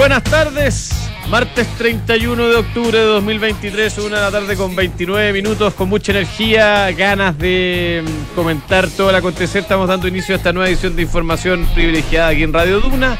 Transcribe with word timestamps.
buenas 0.00 0.24
tardes. 0.24 0.90
Martes 1.28 1.68
31 1.76 2.48
de 2.48 2.56
octubre 2.56 2.98
de 2.98 3.04
2023, 3.04 3.98
una 3.98 4.16
de 4.16 4.22
la 4.22 4.30
tarde 4.30 4.56
con 4.56 4.74
29 4.74 5.34
minutos, 5.34 5.74
con 5.74 5.90
mucha 5.90 6.12
energía, 6.12 6.90
ganas 6.92 7.36
de 7.36 8.02
mm, 8.02 8.34
comentar 8.34 8.88
todo 8.88 9.10
el 9.10 9.16
acontecer. 9.16 9.60
Estamos 9.60 9.88
dando 9.88 10.08
inicio 10.08 10.34
a 10.34 10.38
esta 10.38 10.54
nueva 10.54 10.70
edición 10.70 10.96
de 10.96 11.02
información 11.02 11.68
privilegiada 11.74 12.28
aquí 12.28 12.44
en 12.44 12.52
Radio 12.54 12.80
Duna. 12.80 13.18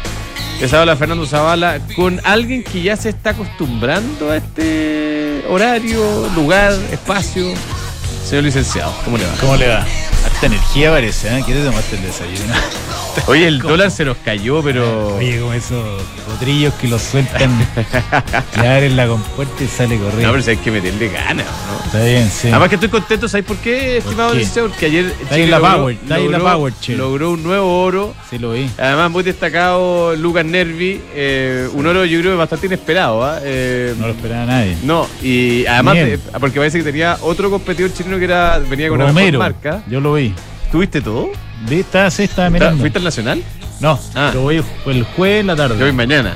Les 0.59 0.73
habla 0.73 0.97
Fernando 0.97 1.27
Zavala 1.27 1.81
con 1.95 2.19
alguien 2.25 2.65
que 2.65 2.81
ya 2.81 2.97
se 2.97 3.11
está 3.11 3.31
acostumbrando 3.31 4.31
a 4.31 4.39
este 4.39 5.45
horario, 5.51 6.31
lugar, 6.35 6.73
espacio. 6.91 7.45
Señor 8.25 8.45
licenciado, 8.45 8.95
¿cómo 9.05 9.19
le 9.19 9.27
va? 9.27 9.33
¿Cómo 9.39 9.57
le 9.57 9.69
va? 9.69 9.87
Harta 10.25 10.47
energía 10.47 10.91
parece, 10.91 11.29
¿eh? 11.39 11.43
¿Quieres 11.45 11.65
tomarte 11.65 11.97
el 11.97 12.03
desayuno? 12.03 12.55
Oye, 13.27 13.47
el 13.49 13.59
dólar 13.59 13.91
se 13.91 14.05
nos 14.05 14.17
cayó, 14.19 14.63
pero. 14.63 15.17
Oye, 15.17 15.41
como 15.41 15.53
esos 15.53 15.85
potrillos 16.29 16.73
que 16.75 16.87
los 16.89 17.03
sueltan, 17.03 17.51
que 18.55 18.61
abren 18.61 18.97
la 18.97 19.07
compuerta 19.09 19.65
y 19.65 19.67
sale 19.67 19.97
corriendo. 19.99 20.27
No, 20.27 20.31
pero 20.33 20.43
si 20.43 20.51
hay 20.51 20.57
que 20.59 20.71
meterle 20.71 21.09
ganas, 21.09 21.47
¿no? 21.47 21.85
Está 21.87 22.05
bien, 22.05 22.31
sí. 22.31 22.49
Además 22.49 22.69
que 22.69 22.75
estoy 22.77 22.89
contento, 22.89 23.29
¿sabes 23.29 23.45
por 23.47 23.57
qué, 23.57 23.97
estimado 23.99 24.33
licenciado? 24.35 24.69
Porque 24.69 24.87
ayer 24.87 25.13
Está 25.23 25.35
ahí 25.35 25.47
la 25.47 25.59
Power, 25.59 25.97
está 26.01 26.15
ahí 26.15 26.29
la 26.29 26.39
logró- 26.39 26.53
Power, 26.53 26.73
che. 26.81 26.97
logró 26.97 27.31
un 27.33 27.43
nuevo 27.43 27.83
oro. 27.83 28.15
Sí, 28.31 28.39
lo 28.39 28.53
vi. 28.53 28.71
Además, 28.79 29.11
muy 29.11 29.23
destacado 29.25 30.15
Lucas 30.17 30.45
Nervi, 30.45 31.01
eh, 31.15 31.69
un 31.73 31.87
oro 31.87 32.05
yo 32.05 32.21
creo 32.21 32.37
bastante 32.39 32.67
inesperado. 32.67 33.25
¿ah? 33.25 33.41
Eh, 33.43 33.95
No 33.99 34.07
lo 34.07 34.13
esperaba 34.13 34.47
nadie. 34.47 34.77
no, 34.85 35.09
y 35.21 35.67
además, 35.67 35.95
Bien. 35.95 36.09
eh, 36.11 36.19
porque 36.39 36.59
parece 36.61 36.79
que 36.79 36.85
tenía 36.85 37.19
otro 37.23 37.51
competidor 37.51 37.93
chileno 37.93 38.19
que 38.19 38.25
era 38.25 38.59
venía 38.59 38.89
con 38.89 39.03
una 39.03 39.13
mejor 39.13 39.39
marca. 39.39 39.83
yo 39.89 40.01
lo 40.01 40.10
vi. 40.15 40.35
¿Tuviste 40.73 41.01
todo? 41.01 41.31
Vi, 41.69 41.81
estaba, 41.81 42.11
sí, 42.11 42.23
estaba 42.25 42.47
¿Está- 42.49 42.51
mirando. 42.59 42.81
¿Fuiste 42.81 42.99
al 42.99 43.05
Nacional? 43.05 43.43
No, 43.81 43.99
Ah. 44.15 44.33
el 44.87 45.03
jueves 45.05 45.41
en 45.41 45.47
la 45.47 45.57
tarde. 45.57 45.77
Yo 45.79 45.85
voy 45.87 45.93
mañana. 45.93 46.35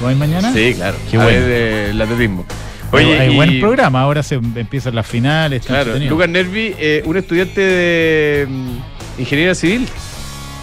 ¿Voy 0.00 0.14
mañana? 0.14 0.52
Sí, 0.52 0.74
claro. 0.74 0.96
Qué 1.10 1.16
bueno. 1.16 1.30
ver 1.30 1.42
eh, 1.48 1.90
el 1.90 2.00
atletismo. 2.02 2.44
Oye, 2.90 3.18
hay 3.18 3.32
y- 3.32 3.36
buen 3.36 3.60
programa, 3.60 4.02
ahora 4.02 4.22
se 4.22 4.34
empiezan 4.34 4.94
las 4.94 5.06
finales. 5.06 5.64
Claro. 5.64 5.96
Lucas 5.98 6.28
Nervi, 6.28 6.74
eh, 6.78 7.02
un 7.06 7.16
estudiante 7.16 7.60
de 7.60 8.46
mm, 8.48 9.20
ingeniería 9.20 9.54
civil, 9.54 9.86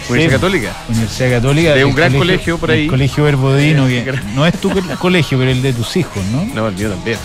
Universidad 0.09 0.37
Sí. 0.37 0.41
Católica. 0.41 0.73
Universidad 0.89 1.29
Católica. 1.31 1.73
De 1.75 1.85
un 1.85 1.95
gran 1.95 2.13
colegio 2.13 2.57
por 2.57 2.71
ahí. 2.71 2.83
El 2.83 2.89
colegio 2.89 3.23
Verbodino, 3.23 3.87
Eh, 3.87 3.89
que 4.03 4.03
gran- 4.11 4.35
no 4.35 4.45
es 4.45 4.53
tu 4.59 4.69
co- 4.71 4.81
colegio, 4.99 5.37
pero 5.37 5.51
el 5.51 5.61
de 5.61 5.73
tus 5.73 5.95
hijos, 5.97 6.23
¿no? 6.31 6.45
No, 6.53 6.67
el 6.67 6.75
mío 6.75 6.89
también. 6.89 7.17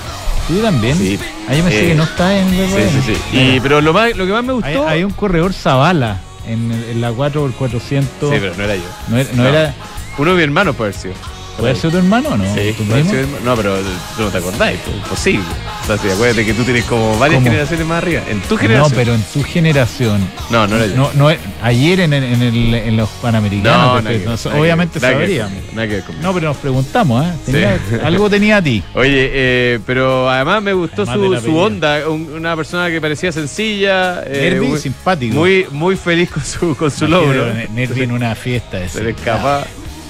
¿Tú 0.49 0.59
también? 0.61 0.97
Sí. 0.99 1.19
Ah, 1.49 1.55
yo 1.55 1.63
pensé 1.65 1.85
Eh, 1.85 1.89
que 1.89 1.95
no 1.95 2.03
está 2.05 2.39
en 2.39 2.49
el 2.53 2.69
Sí, 2.69 3.01
sí, 3.07 3.15
sí. 3.31 3.39
Y, 3.39 3.61
pero 3.61 3.81
lo, 3.81 3.93
más, 3.93 4.15
lo 4.17 4.27
que 4.27 4.33
más 4.33 4.45
me 4.45 4.51
Hay, 4.53 4.75
gustó. 4.75 4.89
hay 4.89 5.05
un 5.05 5.11
corredor 5.13 5.53
Zavala 5.55 6.19
en, 6.47 6.71
en 6.71 7.01
la 7.01 7.13
4x400. 7.13 7.81
Sí, 7.81 8.07
pero 8.21 8.55
no 8.57 8.63
era 8.65 8.77
yo. 8.77 8.83
no 9.09 9.17
era, 9.19 9.31
no 9.33 9.43
no. 9.43 9.49
era- 9.49 9.75
Uno 10.19 10.31
de 10.31 10.37
mis 10.37 10.45
hermanos 10.45 10.77
puede 10.77 10.91
haber 10.91 11.01
sido. 11.01 11.15
¿Puede 11.59 11.77
ser 11.77 11.91
tu 11.93 11.99
hermano 11.99 12.31
o 12.31 12.37
no? 12.37 12.45
Sí, 12.55 12.73
¿Tu 12.77 12.85
puede 12.85 13.01
primo? 13.01 13.11
ser 13.11 13.19
hermano. 13.21 13.45
No, 13.45 13.57
pero 13.57 13.77
tú 14.17 14.23
no 14.23 14.29
te 14.31 14.39
acordáis, 14.39 14.79
pues, 14.85 14.97
imposible. 14.97 15.45
O 15.83 15.87
sea, 15.87 15.99
sí, 15.99 16.09
acuérdate 16.11 16.45
que 16.47 16.55
tú 16.55 16.65
tienes 16.65 16.85
como 16.85 17.19
varias 17.19 17.39
¿Cómo? 17.39 17.47
generaciones 17.51 17.87
más 17.87 17.99
arriba. 17.99 18.23
En 18.29 18.41
tu 18.41 18.55
No, 18.55 18.61
generación. 18.61 18.93
pero 18.97 19.15
en 19.15 19.23
tu 19.23 19.43
generación. 19.43 20.29
No, 20.51 20.67
no 20.67 20.77
era 20.77 20.87
yo. 20.87 20.97
No, 20.97 21.11
no, 21.15 21.37
ayer 21.63 22.01
en, 22.01 22.13
en, 22.13 22.43
el- 22.43 22.75
en 22.75 22.97
los 22.97 23.09
Panamericanos, 23.23 23.87
No, 23.87 23.97
te- 23.97 24.03
nada 24.03 24.03
que 24.03 24.19
ver, 24.19 24.27
no, 24.27 24.31
nada 24.33 24.43
que 24.55 24.61
obviamente 24.61 24.95
que 24.95 25.01
sabríamos. 25.01 25.53
que. 25.53 26.03
No, 26.23 26.35
pero 26.35 26.49
nos 26.49 26.57
preguntamos, 26.59 27.25
¿eh? 27.27 27.31
Tenía- 27.47 27.79
Sí. 27.89 27.97
Algo 28.03 28.29
tenía 28.31 28.57
a 28.59 28.63
ti. 28.63 28.83
Oye, 28.95 29.31
eh, 29.33 29.79
pero 29.87 30.29
además 30.31 30.63
me 30.63 30.73
gustó 30.73 31.03
Además 31.07 31.41
su, 31.43 31.47
su 31.51 31.57
onda, 31.57 32.09
un- 32.09 32.33
una 32.35 32.57
persona 32.57 32.89
que 32.91 33.01
parecía 33.01 33.31
sencilla, 33.33 34.23
eh, 34.27 34.61
muy, 34.63 34.79
simpático. 34.79 35.35
muy, 35.37 35.67
muy 35.71 35.97
feliz 35.97 36.31
con 36.31 36.45
su, 36.45 36.77
con 36.77 36.91
su 36.91 37.07
logro. 37.07 37.53
Ne- 37.55 37.69
Nervi 37.75 38.03
en 38.03 38.13
una 38.13 38.35
fiesta. 38.35 38.79
de 38.79 38.89
Se 38.89 39.03
le 39.03 39.11
escapa. 39.11 39.65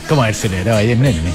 ¿Cómo 0.08 0.22
haber 0.22 0.34
celebrado 0.34 0.78
ayer 0.78 0.98
Nervi? 0.98 1.30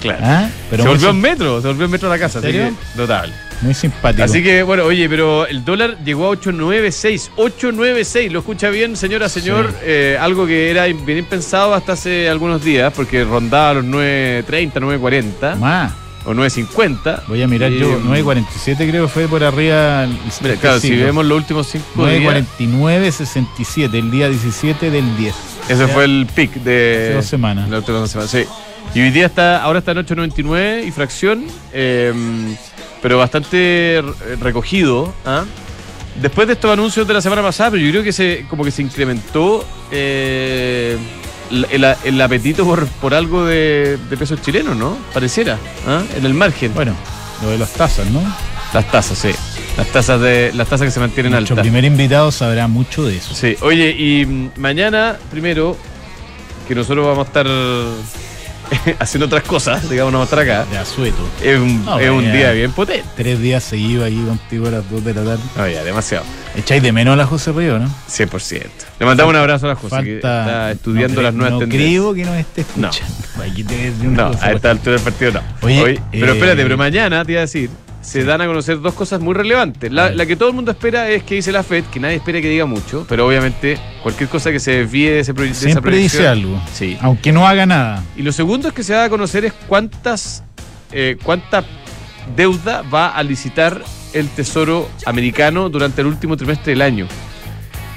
claro. 0.00 0.18
¿Ah? 0.22 0.48
Pero 0.70 0.82
se 0.82 0.88
volvió 0.90 1.08
en 1.08 1.14
sim- 1.14 1.20
metro, 1.22 1.60
se 1.62 1.66
volvió 1.68 1.84
en 1.86 1.90
metro 1.90 2.08
a 2.08 2.12
la 2.12 2.18
casa, 2.18 2.38
así 2.40 2.52
que 2.52 2.72
notable. 2.94 3.32
muy 3.62 3.72
simpático. 3.72 4.22
Así 4.22 4.42
que 4.42 4.62
bueno, 4.62 4.84
oye, 4.84 5.08
pero 5.08 5.46
el 5.46 5.64
dólar 5.64 5.96
llegó 6.04 6.26
a 6.26 6.28
896, 6.30 7.30
896, 7.36 8.30
lo 8.32 8.40
escucha 8.40 8.68
bien, 8.68 8.96
señora, 8.96 9.28
señor, 9.30 9.70
Sí. 9.70 9.76
Eh, 9.84 10.18
algo 10.20 10.46
que 10.46 10.70
era 10.70 10.84
bien 10.84 11.18
impensado 11.18 11.72
hasta 11.72 11.92
hace 11.92 12.28
algunos 12.28 12.62
días, 12.62 12.92
porque 12.94 13.24
rondaba 13.24 13.74
los 13.74 13.84
9.30, 13.86 14.72
9.40 14.74 15.56
Más. 15.56 15.92
o 16.26 16.34
9.50. 16.34 17.22
Voy 17.28 17.40
a 17.42 17.48
mirar 17.48 17.72
Y, 17.72 17.78
yo. 17.78 17.98
mm, 17.98 18.08
9.47 18.12 18.76
creo 18.90 19.06
que 19.06 19.12
fue 19.12 19.26
por 19.26 19.42
arriba. 19.42 20.04
el- 20.04 20.18
Mira, 20.42 20.56
claro, 20.56 20.80
si 20.80 20.94
vemos 20.94 21.24
los 21.24 21.38
últimos 21.38 21.66
cinco 21.66 22.06
días, 22.06 22.44
9.49.67, 22.60 23.98
el 23.98 24.10
día 24.10 24.28
17 24.28 24.90
del 24.90 25.16
10. 25.16 25.34
Ese 25.68 25.86
fue 25.88 26.04
el 26.04 26.26
pic 26.34 26.52
de 26.54 27.08
hace 27.70 27.92
dos 27.92 28.10
semanas. 28.10 28.30
sí. 28.30 28.44
Y 28.94 29.00
hoy 29.00 29.10
día 29.10 29.26
está, 29.26 29.62
ahora 29.62 29.80
está 29.80 29.92
en 29.92 29.98
8.99 29.98 30.86
y 30.86 30.90
fracción, 30.92 31.44
eh, 31.72 32.12
pero 33.02 33.18
bastante 33.18 34.02
re- 34.02 34.36
recogido. 34.36 35.12
¿ah? 35.26 35.44
Después 36.22 36.46
de 36.46 36.54
estos 36.54 36.70
anuncios 36.72 37.06
de 37.06 37.12
la 37.12 37.20
semana 37.20 37.42
pasada, 37.42 37.72
pero 37.72 37.82
yo 37.82 37.90
creo 37.90 38.02
que 38.04 38.12
se 38.12 38.46
como 38.48 38.64
que 38.64 38.70
se 38.70 38.82
incrementó 38.82 39.66
eh, 39.90 40.96
el, 41.50 41.66
el- 41.70 41.96
el 42.04 42.20
apetito 42.22 42.64
por, 42.64 42.86
por 42.86 43.12
algo 43.12 43.44
de, 43.44 43.98
de 44.08 44.16
pesos 44.16 44.40
chilenos, 44.40 44.76
¿no? 44.76 44.96
Pareciera, 45.12 45.58
¿ah? 45.86 46.02
en 46.16 46.24
el 46.24 46.32
margen. 46.32 46.72
Bueno, 46.72 46.94
lo 47.42 47.50
de 47.50 47.58
las 47.58 47.72
tasas, 47.72 48.06
¿no? 48.10 48.20
Las 48.74 48.90
tasas, 48.90 49.18
sí. 49.18 49.30
Las 49.76 49.86
tasas 49.88 50.20
de 50.20 50.52
las 50.54 50.68
tasas 50.68 50.86
que 50.86 50.90
se 50.90 51.00
mantienen 51.00 51.32
Nuestro 51.32 51.54
altas. 51.54 51.64
primer 51.64 51.84
invitado 51.84 52.30
sabrá 52.32 52.66
mucho 52.68 53.04
de 53.04 53.16
eso. 53.16 53.34
Sí, 53.34 53.56
oye, 53.60 53.90
y 53.90 54.24
mm, 54.26 54.50
mañana, 54.56 55.16
primero, 55.30 55.76
que 56.66 56.74
nosotros 56.74 57.06
vamos 57.06 57.26
a 57.26 57.28
estar 57.28 57.46
haciendo 58.98 59.26
otras 59.26 59.42
cosas, 59.44 59.88
digamos, 59.88 60.12
no 60.12 60.18
vamos 60.18 60.32
a 60.32 60.40
estar 60.42 60.56
acá. 60.64 60.70
De 60.70 60.78
asueto. 60.78 61.28
Es 61.42 61.58
un, 61.58 61.84
No, 61.84 61.98
es 62.00 62.10
un 62.10 62.32
día 62.32 62.52
bien 62.52 62.72
potente. 62.72 63.04
Tres 63.16 63.40
días 63.40 63.62
seguidos 63.62 64.06
aquí 64.06 64.16
contigo 64.26 64.66
a 64.66 64.70
las 64.72 64.90
2 64.90 65.04
de 65.04 65.14
la 65.14 65.24
tarde. 65.24 65.42
No, 65.56 65.68
ya, 65.68 65.84
demasiado. 65.84 66.24
Echáis 66.56 66.82
de 66.82 66.90
menos 66.92 67.12
a 67.12 67.16
la 67.16 67.26
José 67.26 67.52
Río, 67.52 67.78
¿no? 67.78 67.88
100%. 68.10 68.62
Le 68.98 69.06
mandamos 69.06 69.30
un 69.34 69.36
abrazo 69.36 69.66
a 69.66 69.68
la 69.70 69.74
José, 69.76 70.02
que 70.02 70.16
está 70.16 70.72
estudiando 70.72 71.16
no 71.16 71.22
las 71.22 71.34
nuevas 71.34 71.52
no 71.52 71.58
tendencias. 71.60 71.90
creo 71.90 72.14
que 72.14 72.24
nos 72.24 72.36
esté 72.36 72.60
escuchando. 72.62 72.96
Aquí 73.42 73.62
te 73.62 73.74
voy 73.76 73.82
a 73.84 73.90
decir 73.90 74.08
una 74.08 74.22
No, 74.30 74.38
a 74.40 74.52
esta 74.52 74.70
altura 74.70 74.96
del 74.96 75.04
partido 75.04 75.32
no. 75.32 75.40
Oye, 75.62 75.82
Oye, 75.82 76.00
pero 76.12 76.32
eh, 76.32 76.34
espérate, 76.34 76.62
pero 76.62 76.76
mañana 76.78 77.24
te 77.24 77.32
iba 77.32 77.40
a 77.40 77.42
decir, 77.42 77.68
se 78.06 78.22
dan 78.22 78.40
a 78.40 78.46
conocer 78.46 78.80
dos 78.80 78.94
cosas 78.94 79.20
muy 79.20 79.34
relevantes. 79.34 79.90
La, 79.90 80.10
la 80.10 80.26
que 80.26 80.36
todo 80.36 80.48
el 80.48 80.54
mundo 80.54 80.70
espera 80.70 81.10
es 81.10 81.24
que 81.24 81.34
dice 81.34 81.50
la 81.50 81.64
FED, 81.64 81.86
que 81.86 81.98
nadie 81.98 82.16
espera 82.16 82.40
que 82.40 82.48
diga 82.48 82.64
mucho, 82.64 83.04
pero 83.08 83.26
obviamente 83.26 83.78
cualquier 84.00 84.28
cosa 84.28 84.52
que 84.52 84.60
se 84.60 84.70
desvíe 84.70 85.10
de, 85.10 85.20
ese 85.20 85.32
de 85.32 85.50
esa 85.50 85.60
Siempre 85.60 85.96
dice 85.96 86.28
algo. 86.28 86.62
Sí. 86.72 86.96
Aunque 87.00 87.32
no 87.32 87.48
haga 87.48 87.66
nada. 87.66 88.04
Y 88.16 88.22
lo 88.22 88.30
segundo 88.30 88.68
es 88.68 88.74
que 88.74 88.84
se 88.84 88.94
va 88.94 89.04
a 89.04 89.10
conocer 89.10 89.44
es 89.44 89.52
cuántas, 89.66 90.44
eh, 90.92 91.16
cuánta 91.20 91.64
deuda 92.36 92.82
va 92.82 93.08
a 93.08 93.22
licitar 93.24 93.82
el 94.12 94.28
Tesoro 94.28 94.88
americano 95.04 95.68
durante 95.68 96.00
el 96.00 96.06
último 96.06 96.36
trimestre 96.36 96.74
del 96.74 96.82
año. 96.82 97.08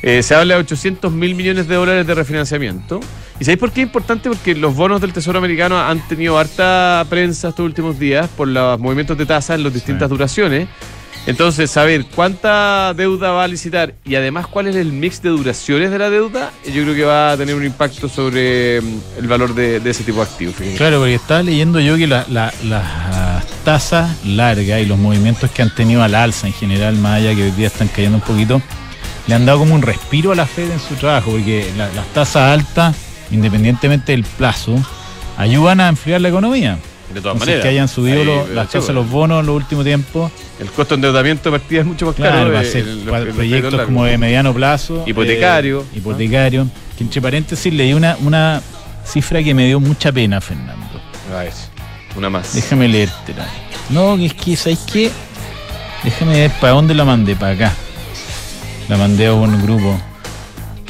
Eh, 0.01 0.23
se 0.23 0.33
habla 0.35 0.55
de 0.55 0.61
800 0.61 1.11
mil 1.11 1.35
millones 1.35 1.67
de 1.67 1.75
dólares 1.75 2.07
de 2.07 2.15
refinanciamiento. 2.15 2.99
¿Y 3.39 3.43
sabéis 3.45 3.59
por 3.59 3.71
qué 3.71 3.81
es 3.81 3.87
importante? 3.87 4.29
Porque 4.29 4.55
los 4.55 4.75
bonos 4.75 5.01
del 5.01 5.13
Tesoro 5.13 5.37
americano 5.39 5.77
han 5.79 5.99
tenido 6.07 6.37
harta 6.37 7.05
prensa 7.09 7.49
estos 7.49 7.65
últimos 7.65 7.99
días 7.99 8.27
por 8.35 8.47
los 8.47 8.79
movimientos 8.79 9.17
de 9.17 9.25
tasa 9.25 9.55
en 9.55 9.63
las 9.63 9.73
distintas 9.73 10.07
Sí. 10.09 10.15
duraciones. 10.15 10.67
Entonces, 11.27 11.69
saber 11.69 12.05
cuánta 12.15 12.93
deuda 12.95 13.31
va 13.31 13.43
a 13.43 13.47
licitar 13.47 13.93
y 14.05 14.15
además 14.15 14.47
cuál 14.47 14.67
es 14.67 14.75
el 14.77 14.93
mix 14.93 15.21
de 15.21 15.29
duraciones 15.29 15.91
de 15.91 15.99
la 15.99 16.09
deuda, 16.09 16.51
eh, 16.65 16.71
yo 16.71 16.81
creo 16.83 16.95
que 16.95 17.03
va 17.03 17.33
a 17.33 17.38
tener 17.38 17.55
un 17.55 17.65
impacto 17.65 18.07
sobre 18.07 18.79
mm, 18.81 18.99
el 19.19 19.27
valor 19.27 19.53
de, 19.53 19.79
de 19.81 19.89
ese 19.89 20.03
tipo 20.05 20.19
de 20.19 20.23
activos. 20.31 20.55
Claro, 20.77 20.99
porque 20.99 21.15
estaba 21.15 21.43
leyendo 21.43 21.79
yo 21.81 21.97
que 21.97 22.07
la- 22.07 22.25
la- 22.29 22.53
las 22.63 23.45
tasas 23.65 24.25
largas 24.25 24.81
y 24.81 24.85
los 24.85 24.97
movimientos 24.97 25.51
que 25.51 25.61
han 25.61 25.75
tenido 25.75 26.01
al 26.01 26.15
alza 26.15 26.47
en 26.47 26.53
general, 26.53 26.95
más 26.95 27.18
allá 27.21 27.35
que 27.35 27.44
hoy 27.44 27.51
día 27.51 27.68
están 27.68 27.89
cayendo 27.89 28.18
un 28.18 28.24
poquito, 28.24 28.62
le 29.29 29.35
han 29.35 29.45
dado 29.45 29.59
como 29.59 29.75
un 29.75 29.81
respiro 29.81 30.31
a 30.31 30.35
la 30.35 30.45
Fed 30.47 30.71
en 30.71 30.79
su 30.79 30.95
trabajo, 30.95 31.31
porque 31.31 31.71
la- 31.77 31.89
las 31.93 32.05
tasas 32.07 32.51
altas, 32.51 32.95
independientemente 33.31 34.11
del 34.11 34.23
plazo, 34.23 34.75
ayudan 35.37 35.79
a 35.81 35.87
enfriar 35.87 36.19
la 36.19 36.29
economía. 36.29 36.77
De 37.13 37.21
todas 37.21 37.35
Entonces, 37.35 37.39
maneras. 37.39 37.61
que 37.63 37.69
hayan 37.69 37.87
subido 37.87 38.23
los- 38.23 38.49
las 38.49 38.67
tasas 38.67 38.85
pues, 38.85 38.95
los 38.95 39.09
bonos 39.09 39.39
en 39.39 39.45
los 39.47 39.55
últimos 39.55 39.83
tiempos, 39.85 40.31
El 40.59 40.67
costo 40.71 40.95
de 40.95 40.99
endeudamiento 40.99 41.49
de 41.51 41.59
partida 41.59 41.79
es 41.81 41.85
mucho 41.85 42.05
más 42.07 42.15
caro. 42.15 42.29
claro, 42.31 42.51
va 42.53 42.59
a 42.59 42.63
eh, 42.63 42.65
ser 42.65 42.85
proyectos 43.33 43.81
como 43.83 44.03
de 44.05 44.17
mediano 44.17 44.53
plazo. 44.53 45.03
Hipotecario. 45.07 45.81
eh, 45.81 45.97
hipotecario. 45.97 46.67
Que 46.97 47.03
entre 47.03 47.21
paréntesis 47.21 47.73
leí 47.73 47.93
una, 47.93 48.17
una 48.21 48.61
cifra 49.05 49.41
que 49.41 49.53
me 49.53 49.65
dio 49.67 49.79
mucha 49.79 50.11
pena, 50.11 50.41
Fernando. 50.41 50.85
A 51.33 51.43
ver, 51.43 51.53
una 52.15 52.29
más. 52.29 52.53
Déjame 52.53 52.87
leértela. 52.87 53.45
No, 53.89 54.17
que 54.17 54.25
es 54.25 54.33
que, 54.33 54.55
¿sabes 54.55 54.79
qué? 54.91 55.11
Déjame 56.03 56.33
ver 56.33 56.51
para 56.59 56.73
dónde 56.73 56.93
la 56.93 57.05
mandé, 57.05 57.35
para 57.35 57.53
acá. 57.53 57.73
La 58.89 58.97
mandé 58.97 59.27
a 59.27 59.33
un 59.33 59.62
grupo. 59.63 59.97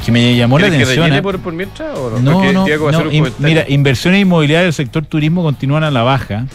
Que 0.04 0.10
me 0.10 0.34
llamó 0.34 0.58
la 0.58 0.68
¿Quieres 0.68 0.78
que 0.78 0.82
atención. 0.84 1.04
rellene 1.04 1.18
¿eh? 1.18 1.22
por, 1.22 1.38
por 1.40 1.52
mientras? 1.52 1.96
O 1.98 2.18
No, 2.18 2.32
Porque 2.32 2.52
no, 2.54 2.64
Diego 2.64 2.90
no, 2.90 3.12
in- 3.12 3.28
mira, 3.38 3.66
inversiones 3.68 4.22
inmobiliarias 4.22 4.64
del 4.74 4.86
sector 4.86 5.04
turismo 5.04 5.42
continúan 5.42 5.84
a 5.84 5.90
la 5.90 6.02
baja, 6.02 6.46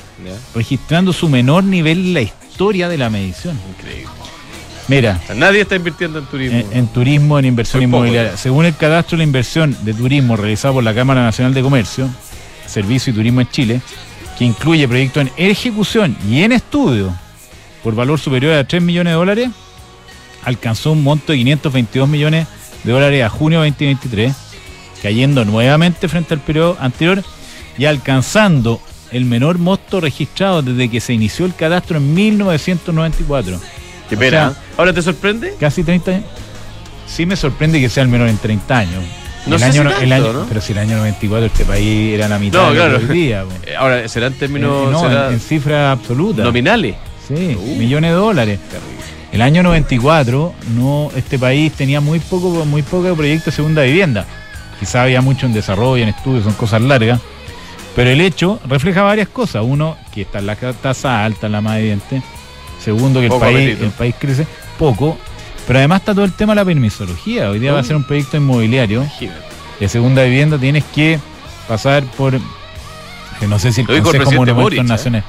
registrando 0.56 1.14
su 1.14 1.30
menor 1.30 1.64
nivel 1.64 2.00
en 2.00 2.14
la 2.16 2.22
historia 2.24 2.90
de 2.90 2.98
la 2.98 3.12
medición. 3.12 3.58
Increíble. 3.78 4.10
Mira, 4.88 5.20
O 5.24 5.28
sea, 5.28 5.36
nadie 5.36 5.62
está 5.62 5.76
invirtiendo 5.76 6.18
en 6.20 6.26
turismo. 6.26 6.58
en, 6.60 6.68
en 6.78 6.88
turismo, 6.88 7.38
en 7.40 7.46
inversión 7.46 7.80
Muy 7.82 7.86
inmobiliaria. 7.86 8.32
¿no? 8.32 8.38
Según 8.38 8.66
el 8.66 8.76
cadastro 8.76 9.16
de 9.16 9.20
la 9.20 9.24
inversión 9.26 9.76
de 9.84 9.94
turismo 9.94 10.36
realizado 10.36 10.76
por 10.76 10.84
la 10.84 10.94
Cámara 10.96 11.22
Nacional 11.24 11.54
de 11.54 11.62
Comercio, 11.62 12.10
Servicio 12.66 13.12
y 13.12 13.16
Turismo 13.16 13.42
en 13.42 13.50
Chile, 13.50 13.82
que 14.40 14.46
incluye 14.46 14.88
proyectos 14.88 15.22
en 15.24 15.32
ejecución 15.38 16.16
y 16.28 16.42
en 16.42 16.52
estudio 16.52 17.14
por 17.84 17.94
valor 17.96 18.20
superior 18.20 18.54
a 18.54 18.64
3 18.68 18.82
millones 18.82 19.12
de 19.12 19.16
dólares, 19.16 19.50
alcanzó 20.46 20.92
un 20.92 21.04
monto 21.04 21.32
de 21.32 21.40
522 21.40 22.08
millones 22.08 22.48
de 22.84 22.92
dólares 22.92 23.24
a 23.24 23.30
junio 23.30 23.62
de 23.62 23.70
2023, 23.72 24.34
cayendo 25.02 25.44
nuevamente 25.46 26.08
frente 26.08 26.34
al 26.34 26.40
periodo 26.40 26.78
anterior 26.80 27.24
y 27.78 27.86
alcanzando 27.86 28.80
el 29.12 29.26
menor 29.26 29.58
monto 29.58 30.00
registrado 30.02 30.62
desde 30.62 30.90
que 30.90 31.00
se 31.02 31.14
inició 31.14 31.46
el 31.46 31.56
cadastro 31.56 31.98
en 31.98 32.14
1994. 32.14 33.60
Qué 34.10 34.18
pena. 34.18 34.52
sea, 34.52 34.64
¿Ahora 34.78 34.94
te 34.94 35.02
sorprende? 35.02 35.56
Casi 35.60 35.84
30 35.84 36.12
años. 36.12 36.24
Sí 37.08 37.26
me 37.26 37.36
sorprende 37.36 37.80
que 37.80 37.90
sea 37.90 38.04
el 38.04 38.10
menor 38.10 38.30
en 38.30 38.38
30 38.38 38.78
años. 38.78 39.04
No 39.48 39.56
el 39.56 39.60
sé 39.60 39.66
año, 39.68 39.74
si 39.74 39.80
no- 39.84 39.90
el 40.00 40.10
tanto, 40.10 40.30
año- 40.30 40.34
¿no? 40.40 40.46
Pero 40.48 40.62
si 40.62 40.72
el 40.72 40.80
año 40.80 40.98
94 40.98 41.46
este 41.48 41.66
país 41.66 42.14
era 42.16 42.28
la 42.28 42.40
mitad 42.40 42.60
No, 42.64 42.70
de 42.72 42.76
claro. 42.76 43.00
día. 43.00 43.46
Eh, 43.66 43.76
Ahora, 43.78 44.08
¿será 44.08 44.28
en 44.28 44.34
términos 44.34 44.88
Eh, 44.88 44.92
no, 44.92 45.00
será 45.02 45.28
en, 45.28 45.34
en 45.34 45.40
cifras 45.40 45.98
absolutas. 46.00 46.44
nominales? 46.44 46.96
Sí, 47.28 47.56
Uh. 47.60 47.76
millones 47.76 48.12
de 48.12 48.16
dólares. 48.18 48.60
El 49.36 49.42
año 49.42 49.64
94, 49.64 50.54
no, 50.78 51.12
este 51.14 51.38
país 51.38 51.74
tenía 51.74 52.00
muy 52.00 52.20
poco, 52.20 52.64
muy 52.64 52.84
poco 52.84 53.14
proyecto 53.18 53.52
de 53.52 53.56
segunda 53.58 53.82
vivienda. 53.82 54.26
Quizá 54.80 55.04
había 55.04 55.20
mucho 55.22 55.46
en 55.46 55.52
desarrollo, 55.52 56.02
en 56.04 56.08
estudios, 56.08 56.46
son 56.46 56.54
cosas 56.54 56.82
largas. 56.82 57.20
Pero 57.98 58.12
el 58.12 58.22
hecho 58.22 58.62
refleja 58.66 59.02
varias 59.02 59.28
cosas. 59.28 59.64
Uno, 59.66 59.98
que 60.14 60.22
está 60.22 60.40
la 60.40 60.56
tasa 60.56 61.26
alta, 61.26 61.50
la 61.50 61.60
más 61.60 61.80
evidente. 61.80 62.22
Segundo, 62.82 63.20
que 63.20 63.26
el 63.26 63.34
país, 63.34 63.58
apetito. 63.58 63.84
el 63.86 63.92
país 63.92 64.16
crece 64.18 64.48
poco. 64.80 65.18
Pero 65.68 65.80
además 65.80 66.00
está 66.00 66.14
todo 66.14 66.24
el 66.24 66.32
tema 66.32 66.54
de 66.54 66.62
la 66.62 66.66
permisología. 66.66 67.50
Hoy 67.50 67.60
día 67.60 67.74
va 67.74 67.80
a 67.80 67.82
Oh. 67.82 67.86
ser 67.86 67.98
un 67.98 68.06
proyecto 68.06 68.38
inmobiliario 68.38 69.06
de 69.82 69.90
segunda 69.90 70.24
vivienda. 70.24 70.58
Tienes 70.58 70.86
que 70.86 71.20
pasar 71.68 72.06
por. 72.06 72.40
No 73.46 73.60
sé 73.60 73.74
si 73.74 73.82
el 73.82 73.88
Lo 73.88 74.02
Consejo 74.02 74.32
Monumentos 74.32 74.56
Boric, 74.64 74.80
¿eh? 74.80 74.84
Nacional. 74.84 75.24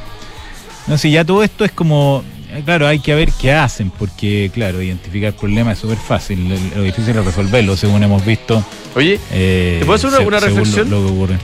No, 0.86 0.96
si 0.96 1.10
ya 1.10 1.24
todo 1.24 1.42
esto 1.42 1.64
es 1.64 1.72
como. 1.72 2.22
Eh, 2.58 2.62
Claro, 2.64 2.86
hay 2.86 2.98
que 3.00 3.14
ver 3.14 3.30
qué 3.32 3.52
hacen, 3.52 3.90
porque, 3.90 4.50
claro, 4.52 4.82
identificar 4.82 5.32
problemas 5.34 5.74
es 5.74 5.80
súper 5.80 5.98
fácil. 5.98 6.48
Lo, 6.48 6.56
lo 6.76 6.82
difícil 6.82 7.16
es 7.16 7.24
resolverlo, 7.24 7.76
según 7.76 8.02
hemos 8.02 8.24
visto. 8.24 8.64
Oye, 8.94 9.18
eh, 9.30 9.76
¿Te 9.80 9.84
puedo 9.86 9.96
hacer 9.96 10.08
una- 10.08 10.18
se- 10.18 10.26
una 10.26 10.40
según 10.40 10.56
reflexión? 10.58 10.90
Lo, 10.90 11.00
lo 11.00 11.06
que 11.06 11.12
ocurre. 11.12 11.38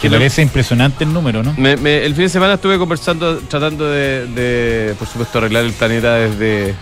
Que 0.00 0.08
me- 0.10 0.16
parece 0.16 0.42
impresionante 0.42 1.04
el 1.04 1.12
número, 1.12 1.42
¿no? 1.44 1.54
me- 1.56 1.76
me- 1.76 2.04
el 2.04 2.14
fin 2.14 2.24
de 2.24 2.28
semana 2.30 2.54
estuve 2.54 2.76
conversando, 2.78 3.38
tratando 3.38 3.88
de, 3.88 4.26
de, 4.26 4.94
por 4.98 5.06
supuesto, 5.06 5.38
arreglar 5.38 5.64
el 5.64 5.72
planeta 5.72 6.14
desde, 6.16 6.74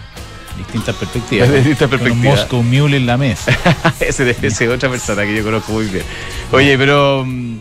Distintas 0.57 0.95
perspectivas. 0.97 1.49
desde 1.49 1.59
distintas 1.69 1.89
perspectivas. 1.91 2.41
Moscow 2.41 2.63
Mule 2.63 2.97
en 2.99 3.07
la 3.07 3.17
mesa. 3.17 3.57
ese, 4.01 4.31
ese 4.31 4.47
es 4.65 4.71
otra 4.71 4.89
persona 4.91 5.23
que 5.25 5.35
yo 5.37 5.43
conozco 5.45 5.73
muy 5.73 5.87
bien. 5.87 6.05
Oye, 6.53 6.77
pero 6.79 7.25
mm, 7.27 7.57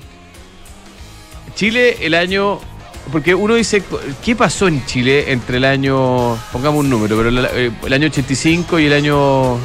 Chile 1.56 1.98
el 2.02 2.14
año, 2.14 2.60
porque 3.12 3.34
uno 3.36 3.56
dice, 3.56 3.84
¿qué 4.24 4.36
pasó 4.36 4.68
en 4.68 4.86
Chile 4.86 5.32
entre 5.32 5.58
el 5.58 5.66
año, 5.66 6.38
pongamos 6.52 6.80
un 6.84 6.90
número, 6.90 7.16
pero 7.18 7.30
el, 7.30 7.46
eh, 7.54 7.72
el 7.86 7.94
año 7.94 8.08
85 8.08 8.80
y 8.80 8.86
el 8.86 8.94
año 8.94 9.56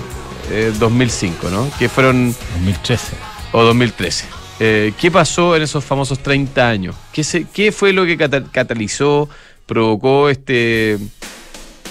eh, 0.50 0.72
2005, 0.78 1.48
¿no? 1.50 1.68
Que 1.78 1.88
fueron, 1.88 2.34
2013. 2.54 3.12
o 3.52 3.62
2013. 3.62 4.24
Eh, 4.60 4.92
¿Qué 5.00 5.10
pasó 5.10 5.56
en 5.56 5.62
esos 5.62 5.84
famosos 5.84 6.18
30 6.20 6.68
años? 6.68 6.94
¿Qué, 7.12 7.24
se- 7.24 7.46
qué 7.52 7.72
fue 7.72 7.92
lo 7.92 8.04
que 8.06 8.16
cata- 8.16 8.44
catalizó, 8.52 9.28
provocó 9.66 10.28
este, 10.28 10.98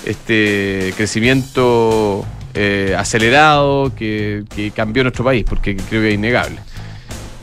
este 0.06 0.94
crecimiento 0.96 2.26
eh, 2.54 2.96
acelerado 2.98 3.92
que, 3.96 4.44
que 4.56 4.72
cambió 4.72 5.04
nuestro 5.04 5.24
país? 5.26 5.44
Porque 5.48 5.76
creo 5.76 6.02
que 6.02 6.10
es 6.10 6.16
innegable. 6.16 6.60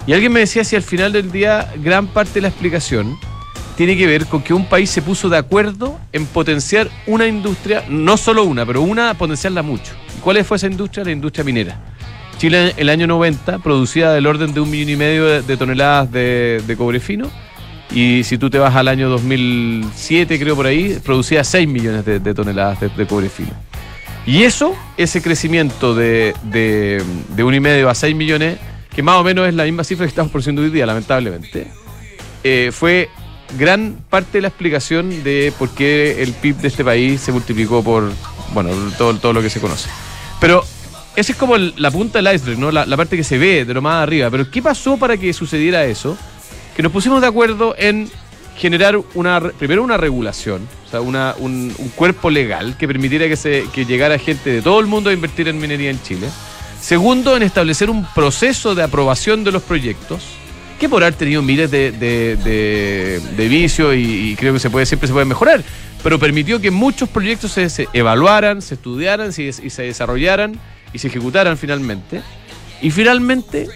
Y 0.06 0.13
alguien 0.15 0.33
me 0.33 0.41
decía 0.41 0.65
si 0.65 0.77
al 0.77 0.83
final 0.83 1.13
del 1.13 1.31
día 1.31 1.71
gran 1.77 2.06
parte 2.06 2.35
de 2.35 2.41
la 2.43 2.49
explicación 2.49 3.19
tiene 3.76 3.96
que 3.96 4.06
ver 4.06 4.26
con 4.26 4.43
que 4.43 4.55
un 4.55 4.67
país 4.67 4.90
se 4.90 5.02
puso 5.02 5.28
de 5.28 5.38
acuerdo 5.38 5.99
en 6.12 6.26
potenciar 6.26 6.90
una 7.06 7.26
industria, 7.26 7.84
no 7.88 8.17
solo 8.17 8.44
una, 8.44 8.67
pero 8.67 8.82
una 8.82 9.14
potenciarla 9.14 9.62
mucho. 9.62 9.93
¿Y 10.17 10.20
cuál 10.20 10.44
fue 10.44 10.56
esa 10.56 10.67
industria? 10.67 11.05
La 11.05 11.12
industria 11.12 11.44
minera. 11.44 11.81
Chile 12.38 12.70
en 12.70 12.72
el 12.76 12.88
año 12.88 13.06
90 13.06 13.58
producía 13.58 14.11
del 14.11 14.26
orden 14.26 14.55
de 14.55 14.61
un 14.61 14.70
millón 14.70 14.88
y 14.88 14.96
medio 14.96 15.43
de, 15.43 15.56
toneladas 15.56 16.11
de, 16.11 16.75
cobre 16.78 17.00
fino. 17.00 17.31
Y 17.93 18.22
si 18.25 18.38
tú 18.38 18.49
te 18.49 18.58
vas 18.58 18.75
al 18.76 18.88
año 18.88 19.08
2007, 19.08 20.38
creo 20.38 20.56
por 20.56 20.67
ahí, 20.67 20.99
producía 21.05 21.43
6 21.43 21.69
millones 21.69 22.05
de, 22.05 22.34
toneladas 22.34 22.78
de, 22.81 23.06
cobre 23.06 23.28
fino. 23.28 23.52
Y 24.26 24.44
eso, 24.44 24.75
ese 24.96 25.20
crecimiento 25.20 25.94
de 25.94 27.02
un 27.38 27.55
y 27.55 27.61
medio 27.61 27.90
a 27.90 27.94
6 27.94 28.14
millones, 28.14 28.58
que 28.94 29.02
más 29.02 29.17
o 29.17 29.25
menos 29.25 29.46
es 29.49 29.55
la 29.55 29.64
misma 29.64 29.84
cifra 29.84 30.05
que 30.05 30.11
estamos 30.11 30.31
produciendo 30.31 30.62
hoy 30.62 30.70
día, 30.70 30.87
lamentablemente, 30.87 31.69
eh, 32.43 32.70
fue 32.72 33.08
gran 33.58 33.97
parte 34.08 34.38
de 34.38 34.43
la 34.43 34.49
explicación 34.49 35.23
de 35.25 35.52
por 35.58 35.70
qué 35.70 36.23
el 36.23 36.32
PIB 36.32 36.56
de 36.56 36.69
este 36.69 36.85
país 36.85 37.20
se 37.20 37.32
multiplicó 37.32 37.82
por, 37.82 38.11
bueno, 38.52 38.70
todo, 38.99 39.14
todo 39.17 39.32
lo 39.32 39.43
que 39.43 39.50
se 39.50 39.61
conoce. 39.61 39.88
Pero 40.41 40.64
esa 41.17 41.32
es 41.32 41.38
como 41.38 41.56
la 41.58 41.91
punta 41.91 42.20
del 42.23 42.35
iceberg, 42.35 42.58
¿no? 42.58 42.70
La, 42.70 42.97
parte 42.97 43.17
que 43.17 43.25
se 43.25 43.38
ve 43.38 43.64
de 43.64 43.75
lo 43.75 43.82
más 43.82 44.02
arriba. 44.02 44.31
Pero 44.31 44.50
¿qué 44.50 44.62
pasó 44.62 44.97
para 44.97 45.17
que 45.17 45.32
sucediera 45.32 45.85
eso? 45.85 46.17
Que 46.76 46.82
nos 46.82 46.93
pusimos 46.93 47.20
de 47.20 47.26
acuerdo 47.26 47.75
en 47.76 48.08
generar 48.56 48.99
una 49.14 49.41
primero 49.41 49.82
una 49.82 49.96
regulación, 49.96 50.69
o 50.87 50.91
sea, 50.91 51.00
una- 51.00 51.35
un, 51.38 51.75
un 51.79 51.88
cuerpo 51.91 52.29
legal 52.31 52.76
que 52.76 52.87
permitiera 52.87 53.26
que, 53.26 53.37
se, 53.37 53.64
que 53.73 53.87
llegara 53.87 54.19
gente 54.19 54.50
de 54.50 54.61
todo 54.62 54.81
el 54.81 54.87
mundo 54.87 55.08
a 55.11 55.12
invertir 55.12 55.49
en 55.49 55.58
minería 55.58 55.91
en 55.91 56.03
Chile. 56.03 56.29
Segundo, 56.81 57.37
en 57.37 57.43
establecer 57.43 57.91
un 57.91 58.06
proceso 58.14 58.75
de 58.75 58.82
aprobación 58.82 59.44
de 59.44 59.53
los 59.53 59.62
proyectos, 59.62 60.23
que 60.81 60.88
por 60.88 61.03
haber 61.05 61.15
tenido 61.15 61.43
miles 61.43 61.71
de, 61.71 61.93
de, 61.93 62.37
de- 63.37 63.49
vicios 63.49 63.94
y, 63.94 64.35
creo 64.37 64.53
que 64.55 64.59
se 64.59 64.71
puede, 64.71 64.87
siempre 64.87 65.06
se 65.06 65.12
puede 65.12 65.27
mejorar, 65.27 65.62
pero 66.03 66.19
permitió 66.19 66.61
que 66.61 66.71
muchos 66.71 67.09
proyectos 67.09 67.53
se, 67.53 67.87
evaluaran, 67.93 68.62
se 68.62 68.75
estudiaran 68.75 69.32
se- 69.32 69.43
y 69.44 69.71
se 69.71 69.82
desarrollaran 69.82 70.59
y 70.93 70.99
se 70.99 71.09
ejecutaran 71.09 71.56
finalmente. 71.59 72.23
Y 72.81 72.91
finalmente, 72.91 73.69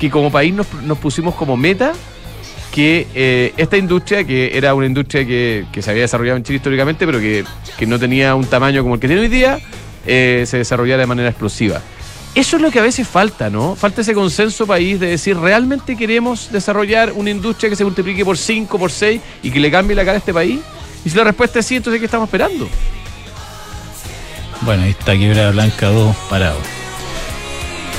que 0.00 0.10
como 0.10 0.32
país 0.32 0.54
nos, 0.54 0.66
nos 0.82 0.96
pusimos 0.98 1.34
como 1.34 1.56
meta 1.56 1.92
que 2.72 3.06
eh, 3.14 3.52
esta 3.58 3.76
industria, 3.76 4.24
que 4.24 4.56
era 4.56 4.74
una 4.74 4.86
industria 4.86 5.26
que, 5.26 5.66
que 5.70 5.82
se 5.82 5.90
había 5.90 6.02
desarrollado 6.02 6.38
en 6.38 6.42
Chile 6.44 6.56
históricamente, 6.56 7.04
pero 7.04 7.20
que, 7.20 7.44
que 7.76 7.86
no 7.86 7.98
tenía 7.98 8.34
un 8.34 8.46
tamaño 8.46 8.82
como 8.82 8.94
el 8.94 9.00
que 9.00 9.06
tiene 9.08 9.20
hoy 9.22 9.28
día, 9.28 9.58
eh, 10.06 10.44
se 10.46 10.56
desarrollara 10.56 11.00
de 11.02 11.06
manera 11.06 11.28
explosiva. 11.28 11.82
Eso 12.34 12.56
es 12.56 12.62
lo 12.62 12.70
que 12.70 12.78
a 12.78 12.82
veces 12.82 13.06
falta, 13.06 13.50
¿no? 13.50 13.76
Falta 13.76 14.00
ese 14.00 14.14
consenso 14.14 14.66
país 14.66 14.98
de 14.98 15.08
decir, 15.08 15.36
¿realmente 15.36 15.96
queremos 15.96 16.50
desarrollar 16.50 17.12
una 17.12 17.28
industria 17.28 17.68
que 17.68 17.76
se 17.76 17.84
multiplique 17.84 18.24
por 18.24 18.38
5, 18.38 18.78
por 18.78 18.90
6 18.90 19.20
y 19.42 19.50
que 19.50 19.60
le 19.60 19.70
cambie 19.70 19.94
la 19.94 20.02
cara 20.02 20.14
a 20.14 20.18
este 20.18 20.32
país? 20.32 20.60
Y 21.04 21.10
si 21.10 21.16
la 21.16 21.24
respuesta 21.24 21.58
es 21.58 21.66
sí, 21.66 21.76
entonces 21.76 22.00
¿qué 22.00 22.06
estamos 22.06 22.26
esperando? 22.28 22.66
Bueno, 24.62 24.84
ahí 24.84 24.90
está 24.90 25.12
Quebrada 25.16 25.50
Blanca 25.50 25.88
2 25.88 26.16
parado. 26.30 26.58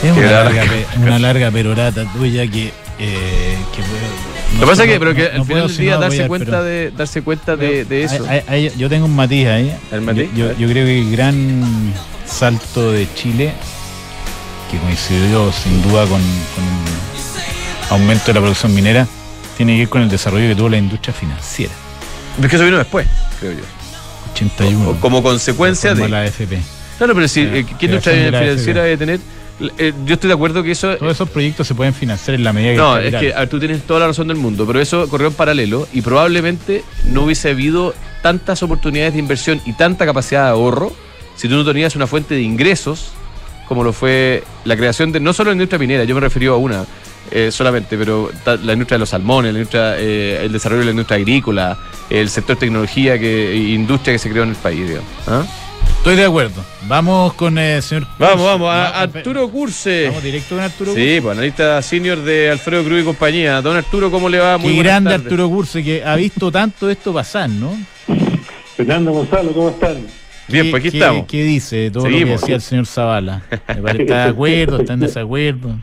Es 0.04 0.12
una 0.18 0.32
larga, 0.32 0.64
una 0.98 1.20
larga 1.20 1.52
perorata 1.52 2.12
tuya 2.14 2.48
que. 2.48 2.72
eh, 3.00 3.58
que 3.76 3.82
puedo- 3.82 4.54
Lo 4.54 4.60
no 4.60 4.60
que 4.62 4.66
pasa 4.68 4.84
es 4.84 4.88
que, 4.90 4.94
no- 4.96 5.00
pero 5.00 5.16
que 5.16 5.22
no- 5.24 5.30
al 5.32 5.38
no 5.38 5.46
final 5.46 5.62
puedo 5.64 5.68
del 5.68 5.78
día 5.78 5.92
darse 5.98 6.06
apoyar, 6.24 6.28
cuenta, 6.28 6.46
pero- 6.52 6.64
de, 6.64 6.92
darse 6.92 7.22
cuenta 7.22 7.56
de, 7.56 7.86
de 7.86 8.04
eso. 8.04 8.26
Hay- 8.48 8.72
yo 8.78 8.90
tengo 8.90 9.06
un 9.06 9.16
matiz 9.16 9.48
ahí. 9.48 9.76
¿El 9.92 10.02
matiz? 10.02 10.30
Yo 10.36 10.48
creo 10.56 10.86
que 10.86 11.00
el 11.00 11.12
gran 11.12 11.94
salto 12.26 12.92
de 12.92 13.08
Chile, 13.16 13.52
que 14.74 14.80
coincidió 14.80 15.52
sin 15.52 15.82
duda 15.84 16.02
con, 16.08 16.20
con 16.20 16.64
un 16.64 16.86
aumento 17.92 18.26
de 18.28 18.34
la 18.34 18.40
producción 18.40 18.74
minera, 18.74 19.08
tiene 19.56 19.74
que 19.74 19.80
ver 19.80 19.90
con 19.90 20.02
el 20.02 20.10
desarrollo 20.10 20.48
que 20.48 20.56
tuvo 20.56 20.70
la 20.70 20.78
industria 20.78 21.14
financiera. 21.14 21.74
Es 22.42 22.48
que 22.48 22.56
eso 22.56 22.66
vino 22.66 22.78
después, 22.78 23.08
creo 23.40 23.54
yo. 23.54 23.64
81. 24.34 24.90
O 24.90 24.96
como 24.96 25.22
consecuencia 25.22 25.94
de... 25.94 26.10
la 26.10 26.22
AFP. 26.22 26.60
Claro, 26.98 27.14
pero 27.14 27.28
si, 27.28 27.46
La 27.46 27.58
eh, 27.58 27.66
¿qué 27.78 27.86
industria 27.86 28.16
de 28.16 28.40
financiera 28.40 28.84
debe 28.84 28.98
tener? 28.98 29.20
Eh, 29.78 29.94
yo 30.06 30.16
estoy 30.16 30.30
de 30.30 30.34
acuerdo 30.34 30.64
que 30.64 30.72
eso... 30.72 30.96
Todos 30.98 31.12
esos 31.12 31.30
proyectos 31.30 31.68
se 31.68 31.76
pueden 31.76 31.94
financiar 31.94 32.34
en 32.34 32.44
la 32.44 32.52
medida 32.52 32.72
que 32.72 32.78
No, 32.78 32.98
el 32.98 33.14
es 33.14 33.22
que 33.22 33.34
a 33.34 33.40
ver, 33.40 33.50
tú 33.50 33.60
tienes 33.60 33.84
toda 33.84 34.00
la 34.00 34.08
razón 34.08 34.28
del 34.28 34.38
mundo, 34.38 34.66
pero 34.66 34.82
eso 34.82 35.08
corrió 35.08 35.28
en 35.28 35.34
paralelo 35.34 35.88
y 35.94 36.02
probablemente 36.02 36.84
no 37.06 37.24
hubiese 37.24 37.52
habido 37.52 37.94
tantas 38.24 38.64
oportunidades 38.64 39.14
de 39.14 39.20
inversión 39.20 39.62
y 39.66 39.74
tanta 39.74 40.06
capacidad 40.06 40.46
de 40.46 40.50
ahorro 40.50 40.92
si 41.36 41.48
tú 41.48 41.56
no 41.56 41.64
tenías 41.64 41.96
una 41.96 42.08
fuente 42.08 42.34
de 42.34 42.42
ingresos 42.42 43.12
como 43.68 43.84
lo 43.84 43.94
fue 43.94 44.44
la 44.66 44.76
creación 44.76 45.12
de, 45.12 45.20
no 45.20 45.34
solo 45.34 45.50
la 45.52 45.54
industria 45.54 45.80
minera, 45.80 46.04
yo 46.04 46.16
me 46.16 46.22
referí 46.22 46.48
a 46.48 46.54
una 46.54 46.86
eh, 47.32 47.50
solamente, 47.52 47.98
pero 47.98 48.30
ta- 48.44 48.58
la 48.58 48.74
industria 48.74 48.96
de 48.96 49.00
los 49.00 49.10
salmones, 49.10 49.54
la 49.54 49.60
industria, 49.60 49.98
eh, 49.98 50.42
el 50.44 50.52
desarrollo 50.52 50.80
de 50.82 50.86
la 50.86 50.92
industria 50.92 51.18
agrícola, 51.18 51.78
el 52.10 52.30
sector 52.30 52.58
tecnología 52.58 53.18
que, 53.18 53.52
e 53.54 53.58
industria 53.74 54.14
que 54.14 54.20
se 54.20 54.30
creó 54.30 54.44
en 54.44 54.50
el 54.50 54.56
país, 54.56 54.88
digamos. 54.88 55.10
¿Ah? 55.28 55.44
Estoy 55.98 56.18
de 56.18 56.26
acuerdo. 56.26 56.62
Vamos 56.86 57.34
con 57.34 57.58
el 57.58 57.82
señor. 57.82 58.06
Vamos, 58.20 58.36
Curse. 58.36 58.46
vamos, 58.46 58.70
a 58.70 59.02
Arturo 59.02 59.50
Curse. 59.50 60.06
Vamos 60.08 60.24
directo 60.24 60.56
con 60.56 60.64
Arturo 60.64 60.94
Sí, 60.94 61.20
pues 61.22 61.32
analista 61.32 61.82
senior 61.82 62.22
de 62.22 62.52
Alfredo 62.52 62.84
Cruz 62.84 63.02
y 63.02 63.06
compañía. 63.06 63.62
Don 63.62 63.78
Arturo, 63.78 64.12
¿cómo 64.12 64.28
le 64.28 64.40
va? 64.40 64.58
Qué 64.58 64.64
buenas 64.66 64.84
grande 64.84 65.12
tardes. 65.12 65.26
Arturo 65.28 65.50
Curse 65.50 65.82
que 65.82 66.04
ha 66.04 66.16
visto 66.18 66.52
tanto 66.52 66.90
esto 66.90 67.14
pasar, 67.14 67.50
¿no? 67.50 67.74
Fernando 68.76 69.12
Gonzalo, 69.14 69.54
¿cómo 69.54 69.70
están? 69.70 70.06
Bien, 70.48 70.66
¿Qué- 70.66 70.72
pues 70.72 70.82
aquí 70.84 70.92
qué- 70.92 70.98
estamos. 70.98 71.26
¿Qué 71.28 71.44
dice 71.44 71.92
todo 71.92 72.04
lo 72.06 72.10
que 72.10 72.18
Seguimos. 72.20 72.42
decía 72.42 72.56
el 72.56 72.62
señor 72.62 72.86
Zavala? 72.86 73.42
¿Me 73.70 73.76
parece- 73.82 74.02
¿Está 74.04 74.24
de 74.26 74.30
acuerdo? 74.32 74.80
¿Está 74.80 74.94
en 74.94 75.00
desacuerdo? 75.00 75.76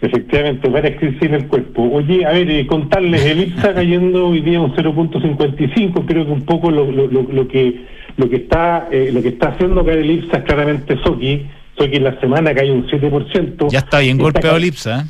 Efectivamente, 0.00 0.68
varias 0.68 0.98
crisis 0.98 1.22
en 1.22 1.34
el 1.34 1.46
cuerpo. 1.48 1.82
Oye, 1.92 2.24
a 2.24 2.30
ver, 2.30 2.48
eh, 2.50 2.66
contarles, 2.66 3.24
el 3.24 3.40
IPSA 3.40 3.74
cayendo 3.74 4.28
hoy 4.28 4.40
día 4.40 4.60
un 4.60 4.74
0.55, 4.74 6.06
creo 6.06 6.24
que 6.24 6.30
un 6.32 6.42
poco 6.42 6.70
lo, 6.70 6.90
lo, 6.90 7.08
lo, 7.08 7.48
que 7.48 7.84
lo 8.16 8.28
que 8.30 8.36
está 8.36 8.88
eh, 8.92 9.10
lo 9.12 9.20
que 9.22 9.28
está 9.28 9.48
haciendo 9.50 9.84
caer 9.84 9.98
el 9.98 10.10
IPSA 10.10 10.38
es 10.38 10.44
claramente 10.44 10.96
Soki. 11.02 11.46
Soki 11.76 11.96
en 11.96 12.04
la 12.04 12.18
semana 12.20 12.54
cae 12.54 12.70
un 12.70 12.86
7%. 12.88 13.68
Ya 13.70 13.80
está 13.80 13.98
bien 14.00 14.18
golpeado 14.18 14.56
el 14.56 14.64
IPSA 14.66 15.06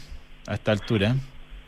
a 0.46 0.54
esta 0.54 0.72
altura. 0.72 1.14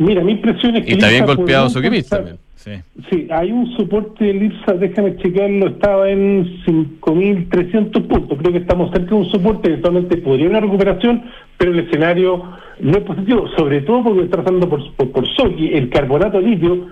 Mira, 0.00 0.24
mi 0.24 0.32
impresión 0.32 0.76
es 0.76 0.84
que... 0.86 0.92
Y 0.92 0.94
está 0.94 1.10
bien 1.10 1.26
golpeado 1.26 1.68
Soquimich 1.68 2.08
también. 2.08 2.38
Sí. 2.54 2.72
sí, 3.10 3.26
hay 3.30 3.52
un 3.52 3.74
soporte 3.76 4.24
del 4.24 4.44
IPSA, 4.44 4.74
déjame 4.74 5.16
chequearlo, 5.16 5.68
estaba 5.68 6.10
en 6.10 6.62
5.300 6.64 8.06
puntos. 8.06 8.38
Creo 8.38 8.52
que 8.52 8.58
estamos 8.58 8.90
cerca 8.92 9.10
de 9.10 9.14
un 9.14 9.30
soporte, 9.30 9.68
eventualmente 9.68 10.16
podría 10.18 10.48
una 10.48 10.60
recuperación, 10.60 11.24
pero 11.58 11.72
el 11.72 11.80
escenario 11.80 12.42
no 12.80 12.92
es 12.92 13.04
positivo, 13.04 13.46
sobre 13.56 13.82
todo 13.82 14.04
porque 14.04 14.24
está 14.24 14.38
pasando 14.38 14.68
por, 14.68 14.94
por, 14.94 15.10
por 15.10 15.24
el 15.58 15.88
carbonato 15.90 16.40
litio 16.40 16.88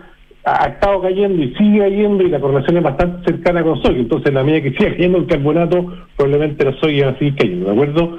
ha 0.53 0.67
estado 0.69 1.03
cayendo 1.03 1.43
y 1.43 1.55
sigue 1.55 1.79
cayendo 1.81 2.23
y 2.23 2.29
la 2.29 2.41
correlación 2.41 2.77
es 2.79 2.83
bastante 2.83 3.31
cercana 3.31 3.63
con 3.63 3.81
soya. 3.83 3.99
Entonces, 3.99 4.29
en 4.29 4.35
la 4.35 4.43
medida 4.43 4.63
que 4.63 4.73
siga 4.73 4.91
cayendo 4.91 5.19
el 5.19 5.27
carbonato, 5.27 5.93
probablemente 6.17 6.65
la 6.65 6.73
soya 6.81 7.07
va 7.07 7.13
a 7.13 7.19
seguir 7.19 7.35
cayendo, 7.37 7.67
¿de 7.67 7.73
acuerdo? 7.73 8.19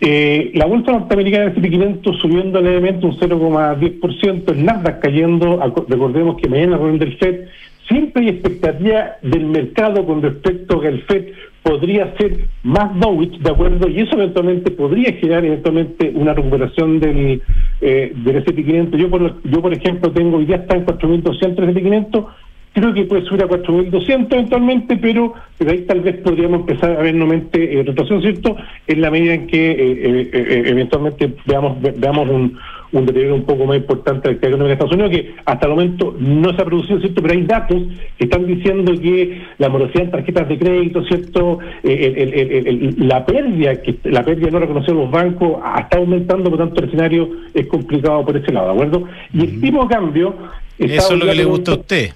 eh, 0.00 0.50
la 0.54 0.66
bolsa 0.66 0.92
norteamericana 0.92 1.50
del 1.50 1.54
SP500 1.54 2.20
subiendo 2.20 2.60
levemente 2.60 3.06
un 3.06 3.18
0,10%, 3.18 4.52
el 4.52 4.64
Nasdaq 4.64 5.00
cayendo, 5.00 5.60
recordemos 5.88 6.36
que 6.36 6.48
mañana 6.48 6.76
reunión 6.76 6.98
del 6.98 7.16
FED, 7.16 7.46
siempre 7.88 8.22
hay 8.22 8.28
expectativa 8.30 9.16
del 9.22 9.46
mercado 9.46 10.06
con 10.06 10.22
respecto 10.22 10.78
a 10.78 10.82
que 10.82 10.88
el 10.88 11.02
FED 11.02 11.24
podría 11.62 12.14
ser 12.16 12.46
más 12.62 12.98
dovish, 12.98 13.38
¿de 13.38 13.50
acuerdo? 13.50 13.88
Y 13.88 14.00
eso 14.00 14.16
eventualmente 14.16 14.70
podría 14.70 15.12
generar 15.12 15.44
eventualmente 15.44 16.10
una 16.14 16.34
recuperación 16.34 17.00
del, 17.00 17.42
eh, 17.80 18.12
del 18.14 18.44
SP500. 18.44 18.96
Yo 18.96 19.10
por, 19.10 19.42
yo, 19.42 19.60
por 19.60 19.72
ejemplo, 19.72 20.10
tengo, 20.10 20.38
hoy 20.38 20.46
día 20.46 20.56
está 20.56 20.76
en 20.76 20.86
4.200 20.86 21.58
el 21.62 21.74
SP500, 21.74 22.26
creo 22.72 22.94
que 22.94 23.04
puede 23.04 23.24
subir 23.24 23.42
a 23.42 23.48
4.200 23.48 24.32
eventualmente, 24.32 24.96
pero, 24.96 25.34
pero 25.58 25.72
ahí 25.72 25.82
tal 25.82 26.00
vez 26.00 26.16
podríamos 26.18 26.60
empezar 26.60 26.92
a 26.92 27.02
ver 27.02 27.14
nuevamente 27.14 27.80
eh, 27.80 27.94
¿cierto? 28.22 28.56
En 28.86 29.00
la 29.00 29.10
medida 29.10 29.34
en 29.34 29.46
que 29.46 29.70
eh, 29.70 30.30
eh, 30.32 30.62
eventualmente 30.66 31.34
veamos 31.46 31.78
veamos 31.80 32.28
un, 32.28 32.58
un 32.92 33.06
deterioro 33.06 33.34
un 33.34 33.44
poco 33.44 33.66
más 33.66 33.76
importante 33.76 34.28
de 34.28 34.34
la 34.34 34.48
economía 34.48 34.66
de 34.68 34.72
Estados 34.72 34.92
Unidos, 34.92 35.10
que 35.10 35.34
hasta 35.44 35.66
el 35.66 35.72
momento 35.72 36.16
no 36.18 36.54
se 36.54 36.62
ha 36.62 36.64
producido, 36.64 37.00
¿cierto? 37.00 37.22
Pero 37.22 37.34
hay 37.34 37.42
datos 37.42 37.82
que 38.18 38.24
están 38.24 38.46
diciendo 38.46 38.92
que 39.00 39.42
la 39.58 39.68
morosidad 39.68 40.04
en 40.04 40.10
tarjetas 40.10 40.48
de 40.48 40.58
crédito, 40.58 41.04
¿cierto? 41.04 41.58
la 41.82 43.24
pérdida, 43.24 43.80
que 43.82 43.98
la 44.04 44.24
pérdida 44.24 44.50
no 44.50 44.58
reconocida 44.58 44.94
de 44.94 45.00
los 45.00 45.10
bancos 45.10 45.58
está 45.78 45.98
aumentando, 45.98 46.50
por 46.50 46.58
tanto 46.58 46.80
el 46.80 46.88
escenario 46.88 47.28
es 47.54 47.66
complicado 47.66 48.24
por 48.24 48.36
ese 48.36 48.52
lado, 48.52 48.68
¿de 48.68 48.72
acuerdo? 48.72 49.08
Y 49.32 49.40
el 49.40 49.60
tipo 49.60 49.82
de 49.82 49.94
cambio... 49.94 50.34
Eso 50.78 51.12
es 51.12 51.20
lo 51.20 51.26
que 51.26 51.34
le 51.34 51.44
gusta 51.44 51.72
a 51.72 51.74
usted. 51.74 52.10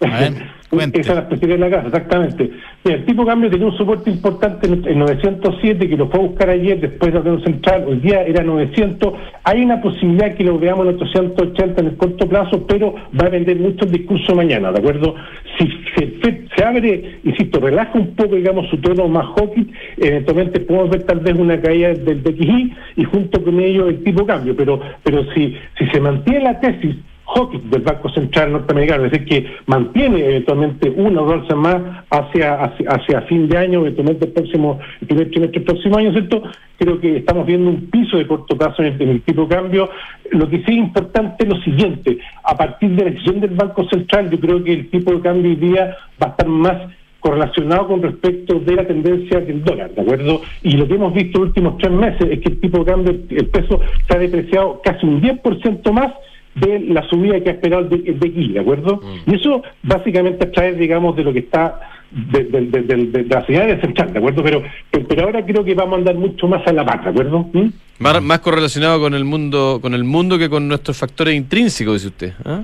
Esa 0.72 0.84
es 0.84 1.08
la 1.08 1.20
especialidad 1.22 1.58
de 1.58 1.58
la 1.58 1.70
casa, 1.70 1.86
exactamente. 1.88 2.50
el 2.84 3.04
tipo 3.04 3.22
de 3.22 3.28
cambio 3.28 3.50
tenía 3.50 3.66
un 3.66 3.76
soporte 3.76 4.08
importante 4.08 4.68
en 4.68 4.98
907 5.00 5.88
que 5.88 5.96
lo 5.96 6.08
fue 6.08 6.20
a 6.20 6.22
buscar 6.22 6.50
ayer 6.50 6.78
después 6.78 7.12
del 7.12 7.22
Banco 7.22 7.42
Central, 7.42 7.86
hoy 7.88 7.96
día 7.96 8.22
era 8.22 8.44
900. 8.44 9.14
Hay 9.42 9.64
una 9.64 9.82
posibilidad 9.82 10.32
que 10.34 10.44
lo 10.44 10.60
veamos 10.60 10.86
en 10.86 10.94
880 10.94 11.80
en 11.80 11.86
el 11.88 11.96
corto 11.96 12.28
plazo, 12.28 12.64
pero 12.68 12.94
va 13.20 13.26
a 13.26 13.30
vender 13.30 13.58
mucho 13.58 13.84
el 13.84 13.90
discurso 13.90 14.36
mañana, 14.36 14.70
¿de 14.70 14.78
acuerdo? 14.78 15.16
Si 15.58 15.68
se, 15.96 16.46
se 16.56 16.64
abre, 16.64 17.18
insisto, 17.24 17.58
relaja 17.58 17.98
un 17.98 18.14
poco, 18.14 18.36
digamos, 18.36 18.70
su 18.70 18.76
tono 18.76 19.08
más 19.08 19.26
hawkish, 19.36 19.72
eventualmente 19.98 20.60
podemos 20.60 20.90
ver 20.90 21.02
tal 21.02 21.18
vez 21.18 21.34
una 21.34 21.60
caída 21.60 21.94
del 21.94 22.22
DXI 22.22 22.72
y 22.94 23.04
junto 23.04 23.42
con 23.42 23.58
ello 23.58 23.88
el 23.88 24.04
tipo 24.04 24.20
de 24.20 24.26
cambio, 24.26 24.56
pero, 24.56 24.80
pero 25.02 25.24
si, 25.34 25.56
si 25.76 25.86
se 25.86 26.00
mantiene 26.00 26.44
la 26.44 26.60
tesis 26.60 26.94
Hawking 27.34 27.70
del 27.70 27.82
Banco 27.82 28.08
Central 28.10 28.52
norteamericano, 28.52 29.04
es 29.04 29.12
decir, 29.12 29.26
que 29.26 29.46
mantiene 29.66 30.24
eventualmente 30.24 30.90
una 30.90 31.22
o 31.22 31.26
dos 31.26 31.56
más 31.56 31.76
hacia, 32.10 32.54
hacia, 32.64 33.22
fin 33.22 33.48
de 33.48 33.56
año, 33.56 33.80
eventualmente 33.80 34.26
el 34.26 34.32
próximo, 34.32 34.78
el 35.00 35.06
primer 35.06 35.30
trimestre 35.30 35.60
del 35.60 35.66
próximo 35.66 35.98
año, 35.98 36.12
¿cierto? 36.12 36.42
Creo 36.78 37.00
que 37.00 37.18
estamos 37.18 37.46
viendo 37.46 37.70
un 37.70 37.90
piso 37.90 38.16
de 38.16 38.26
corto 38.26 38.56
plazo 38.56 38.82
en 38.82 39.00
el, 39.00 39.22
tipo 39.22 39.42
de 39.42 39.54
cambio. 39.54 39.90
Lo 40.30 40.48
que 40.48 40.58
sí 40.58 40.72
es 40.72 40.76
importante 40.76 41.44
es 41.44 41.48
lo 41.48 41.60
siguiente, 41.62 42.18
a 42.44 42.56
partir 42.56 42.90
de 42.90 43.04
la 43.04 43.10
decisión 43.10 43.40
del 43.40 43.50
Banco 43.50 43.88
Central, 43.88 44.30
yo 44.30 44.40
creo 44.40 44.64
que 44.64 44.72
el 44.72 44.90
tipo 44.90 45.12
de 45.12 45.20
cambio 45.20 45.50
hoy 45.50 45.56
día 45.56 45.96
va 46.22 46.28
a 46.28 46.30
estar 46.30 46.48
más 46.48 46.76
correlacionado 47.20 47.88
con 47.88 48.02
respecto 48.02 48.58
de 48.58 48.74
la 48.74 48.86
tendencia 48.86 49.40
del 49.40 49.62
dólar, 49.62 49.90
¿de 49.90 50.00
acuerdo? 50.00 50.40
Y 50.62 50.72
lo 50.72 50.88
que 50.88 50.94
hemos 50.94 51.12
visto 51.12 51.38
en 51.38 51.42
los 51.42 51.48
últimos 51.48 51.78
tres 51.78 51.92
meses 51.92 52.28
es 52.30 52.40
que 52.40 52.48
el 52.48 52.60
tipo 52.60 52.78
de 52.78 52.84
cambio, 52.84 53.12
el 53.28 53.46
peso, 53.46 53.80
se 54.08 54.16
ha 54.16 54.18
depreciado 54.18 54.80
casi 54.82 55.06
un 55.06 55.20
10% 55.20 55.92
más 55.92 56.12
de 56.54 56.80
la 56.80 57.08
subida 57.08 57.40
que 57.40 57.50
ha 57.50 57.52
esperado 57.52 57.82
el 57.82 57.88
de, 57.88 58.12
de 58.12 58.48
¿de 58.52 58.60
acuerdo? 58.60 59.00
Mm. 59.02 59.30
Y 59.30 59.34
eso 59.36 59.62
básicamente 59.82 60.46
trae, 60.46 60.74
digamos, 60.74 61.16
de 61.16 61.24
lo 61.24 61.32
que 61.32 61.40
está 61.40 61.80
de, 62.10 62.44
de, 62.44 63.24
la 63.28 63.44
ciudad 63.46 63.66
de 63.66 63.80
central, 63.80 64.12
¿de 64.12 64.18
acuerdo? 64.18 64.42
Pero, 64.42 64.62
pero 64.90 65.24
ahora 65.24 65.44
creo 65.44 65.64
que 65.64 65.74
vamos 65.74 65.94
a 65.94 65.98
andar 65.98 66.16
mucho 66.16 66.48
más 66.48 66.66
a 66.66 66.72
la 66.72 66.84
par, 66.84 67.04
¿de 67.04 67.10
acuerdo? 67.10 67.48
¿Mm? 67.52 67.68
Más, 68.00 68.40
correlacionado 68.40 69.00
con 69.00 69.14
el 69.14 69.24
mundo 69.24 69.78
con 69.80 69.94
el 69.94 70.04
mundo 70.04 70.38
que 70.38 70.48
con 70.48 70.66
nuestros 70.66 70.96
factores 70.96 71.34
intrínsecos, 71.34 71.94
dice 71.94 72.08
usted. 72.08 72.32
¿ah? 72.44 72.62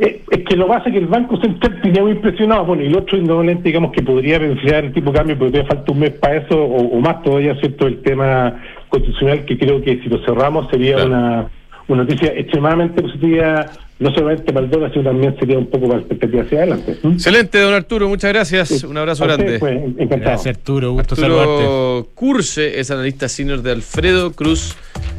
Eh, 0.00 0.22
es 0.30 0.44
que 0.44 0.56
lo 0.56 0.68
base 0.68 0.90
que 0.90 0.98
el 0.98 1.06
Banco 1.06 1.40
Central 1.40 1.80
tenía 1.80 2.02
muy 2.02 2.12
impresionado, 2.12 2.64
bueno, 2.64 2.82
y 2.82 2.86
el 2.86 2.96
otro 2.96 3.16
indudablemente, 3.16 3.64
digamos, 3.64 3.92
que 3.92 4.02
podría 4.02 4.38
beneficiar 4.38 4.84
el 4.84 4.92
tipo 4.92 5.10
de 5.10 5.18
cambio, 5.18 5.38
porque 5.38 5.52
todavía 5.52 5.74
falta 5.74 5.92
un 5.92 5.98
mes 6.00 6.10
para 6.12 6.36
eso, 6.36 6.62
o, 6.62 7.00
más 7.00 7.22
todavía, 7.22 7.54
¿cierto? 7.56 7.86
El 7.86 8.02
tema 8.02 8.60
constitucional, 8.88 9.44
que 9.44 9.56
creo 9.58 9.80
que 9.82 10.00
si 10.02 10.08
lo 10.08 10.24
cerramos 10.24 10.68
sería 10.70 11.04
una 11.04 11.48
una 11.88 12.02
noticia 12.02 12.32
extremadamente 12.32 13.00
positiva, 13.00 13.66
no 13.98 14.12
solamente 14.12 14.52
para 14.52 14.64
el 14.66 14.70
dólar, 14.70 14.92
sino 14.92 15.04
también 15.04 15.36
sería 15.38 15.58
un 15.58 15.66
poco 15.66 15.86
para 15.86 16.00
la 16.00 16.00
expectativa 16.00 16.42
hacia 16.42 16.58
adelante. 16.58 16.98
Excelente, 17.02 17.58
don 17.60 17.74
Arturo, 17.74 18.08
muchas 18.08 18.32
gracias. 18.32 18.84
un 18.84 18.96
abrazo 18.96 19.24
grande. 19.24 19.58
Pues, 19.58 19.76
encantado. 19.76 20.20
Gracias, 20.20 20.56
Arturo, 20.56 20.92
gusto 20.92 21.14
Arturo 21.14 21.38
saludarte. 21.38 22.10
Curse 22.14 22.80
es 22.80 22.90
analista 22.90 23.28
senior 23.28 23.62
de 23.62 23.72
Alfredo 23.72 24.32
Cruz 24.32 24.76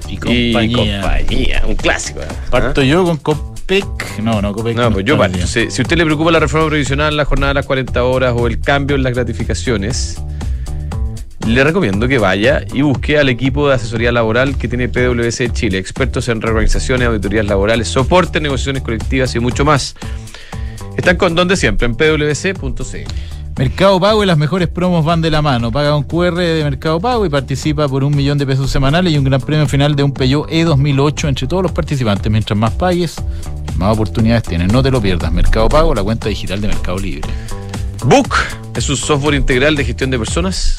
y 0.09 0.17
compañía. 0.17 1.63
un 1.67 1.75
clásico. 1.75 2.19
¿eh? 2.21 2.27
Parto 2.51 2.83
yo 2.83 3.03
con 3.03 3.17
Copec. 3.17 4.19
No, 4.21 4.41
no, 4.41 4.53
Copec. 4.53 4.75
No, 4.75 4.91
pues 4.91 5.05
yo 5.05 5.17
parto. 5.17 5.37
Si, 5.39 5.71
si 5.71 5.81
usted 5.81 5.97
le 5.97 6.05
preocupa 6.05 6.31
la 6.31 6.39
reforma 6.39 6.67
previsional, 6.67 7.15
la 7.15 7.25
jornada 7.25 7.51
de 7.51 7.55
las 7.55 7.65
40 7.65 8.03
horas 8.03 8.33
o 8.37 8.47
el 8.47 8.59
cambio 8.59 8.95
en 8.95 9.03
las 9.03 9.13
gratificaciones 9.13 10.21
le 11.47 11.63
recomiendo 11.63 12.07
que 12.07 12.17
vaya 12.17 12.65
y 12.73 12.81
busque 12.81 13.17
al 13.17 13.29
equipo 13.29 13.67
de 13.67 13.75
asesoría 13.75 14.11
laboral 14.11 14.57
que 14.57 14.67
tiene 14.67 14.89
PwC 14.89 15.51
Chile, 15.53 15.77
expertos 15.77 16.27
en 16.27 16.41
reorganizaciones, 16.41 17.07
auditorías 17.07 17.45
laborales, 17.45 17.87
soporte, 17.87 18.41
negociaciones 18.41 18.83
colectivas 18.83 19.33
y 19.35 19.39
mucho 19.39 19.63
más. 19.63 19.95
Están 20.97 21.15
con 21.17 21.35
donde 21.35 21.55
siempre, 21.55 21.85
en 21.85 21.95
pwc.cl. 21.95 22.97
Mercado 23.57 23.99
Pago 23.99 24.23
y 24.23 24.27
las 24.27 24.37
mejores 24.37 24.67
promos 24.67 25.03
van 25.05 25.21
de 25.21 25.31
la 25.31 25.41
mano. 25.41 25.71
Paga 25.71 25.95
un 25.95 26.03
QR 26.03 26.35
de 26.35 26.63
Mercado 26.63 26.99
Pago 26.99 27.25
y 27.25 27.29
participa 27.29 27.87
por 27.87 28.03
un 28.03 28.15
millón 28.15 28.37
de 28.37 28.45
pesos 28.45 28.69
semanales 28.69 29.13
y 29.13 29.17
un 29.17 29.23
gran 29.23 29.41
premio 29.41 29.67
final 29.67 29.95
de 29.95 30.03
un 30.03 30.11
Peugeot 30.11 30.49
E2008 30.49 31.29
entre 31.29 31.47
todos 31.47 31.63
los 31.63 31.71
participantes. 31.71 32.31
Mientras 32.31 32.57
más 32.57 32.73
pagues, 32.73 33.15
más 33.77 33.93
oportunidades 33.93 34.43
tienes. 34.43 34.71
No 34.71 34.83
te 34.83 34.91
lo 34.91 35.01
pierdas. 35.01 35.31
Mercado 35.31 35.69
Pago, 35.69 35.95
la 35.95 36.03
cuenta 36.03 36.29
digital 36.29 36.61
de 36.61 36.67
Mercado 36.67 36.99
Libre. 36.99 37.29
Book 38.03 38.35
es 38.75 38.89
un 38.89 38.97
software 38.97 39.35
integral 39.35 39.75
de 39.75 39.85
gestión 39.85 40.11
de 40.11 40.19
personas 40.19 40.75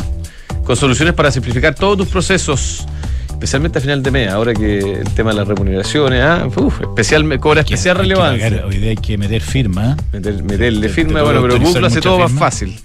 con 0.68 0.76
soluciones 0.76 1.14
para 1.14 1.30
simplificar 1.30 1.74
todos 1.74 1.96
tus 1.96 2.08
procesos, 2.08 2.86
especialmente 3.30 3.78
a 3.78 3.80
final 3.80 4.02
de 4.02 4.10
mes, 4.10 4.28
ahora 4.28 4.52
que 4.52 4.78
el 4.78 5.10
tema 5.14 5.30
de 5.30 5.36
las 5.36 5.48
remuneraciones, 5.48 6.22
¿ah? 6.22 6.46
especial, 6.82 7.40
cobra 7.40 7.62
especial 7.62 7.96
relevancia. 7.96 8.66
hoy 8.66 8.76
día 8.76 8.90
hay 8.90 8.96
que 8.96 9.16
meter 9.16 9.40
firma. 9.40 9.96
Meter, 10.12 10.42
meterle 10.42 10.90
firma, 10.90 11.22
bueno, 11.22 11.40
pero 11.40 11.58
Book 11.58 11.80
lo 11.80 11.86
hace 11.86 12.02
todo 12.02 12.18
más 12.18 12.32
fácil. 12.32 12.78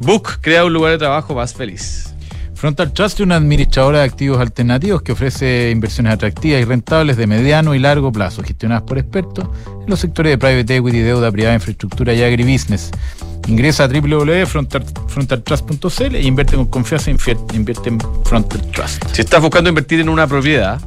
Book 0.00 0.40
crea 0.42 0.66
un 0.66 0.74
lugar 0.74 0.92
de 0.92 0.98
trabajo 0.98 1.34
más 1.34 1.54
feliz. 1.54 2.12
Frontal 2.54 2.92
Trust 2.92 3.20
es 3.20 3.24
una 3.24 3.36
administradora 3.36 4.00
de 4.00 4.04
activos 4.04 4.38
alternativos 4.38 5.00
que 5.00 5.12
ofrece 5.12 5.70
inversiones 5.70 6.12
atractivas 6.12 6.60
y 6.60 6.64
rentables 6.66 7.16
de 7.16 7.26
mediano 7.26 7.74
y 7.74 7.78
largo 7.78 8.12
plazo, 8.12 8.42
gestionadas 8.42 8.82
por 8.82 8.98
expertos 8.98 9.48
en 9.66 9.88
los 9.88 9.98
sectores 9.98 10.32
de 10.32 10.36
private 10.36 10.76
equity, 10.76 10.98
deuda 10.98 11.32
privada, 11.32 11.54
infraestructura 11.54 12.12
y 12.12 12.22
agribusiness. 12.22 12.90
Ingresa 13.48 13.84
a 13.84 13.88
www.frontaltrust.cl 13.88 16.14
e 16.14 16.22
invierte 16.22 16.56
con 16.56 16.66
confianza 16.66 17.10
e 17.10 17.16
invierte 17.54 17.88
en 17.88 17.98
Frontal 18.24 18.60
Trust. 18.70 19.02
Si 19.12 19.22
estás 19.22 19.40
buscando 19.42 19.68
invertir 19.68 20.00
en 20.00 20.08
una 20.08 20.26
propiedad, 20.26 20.80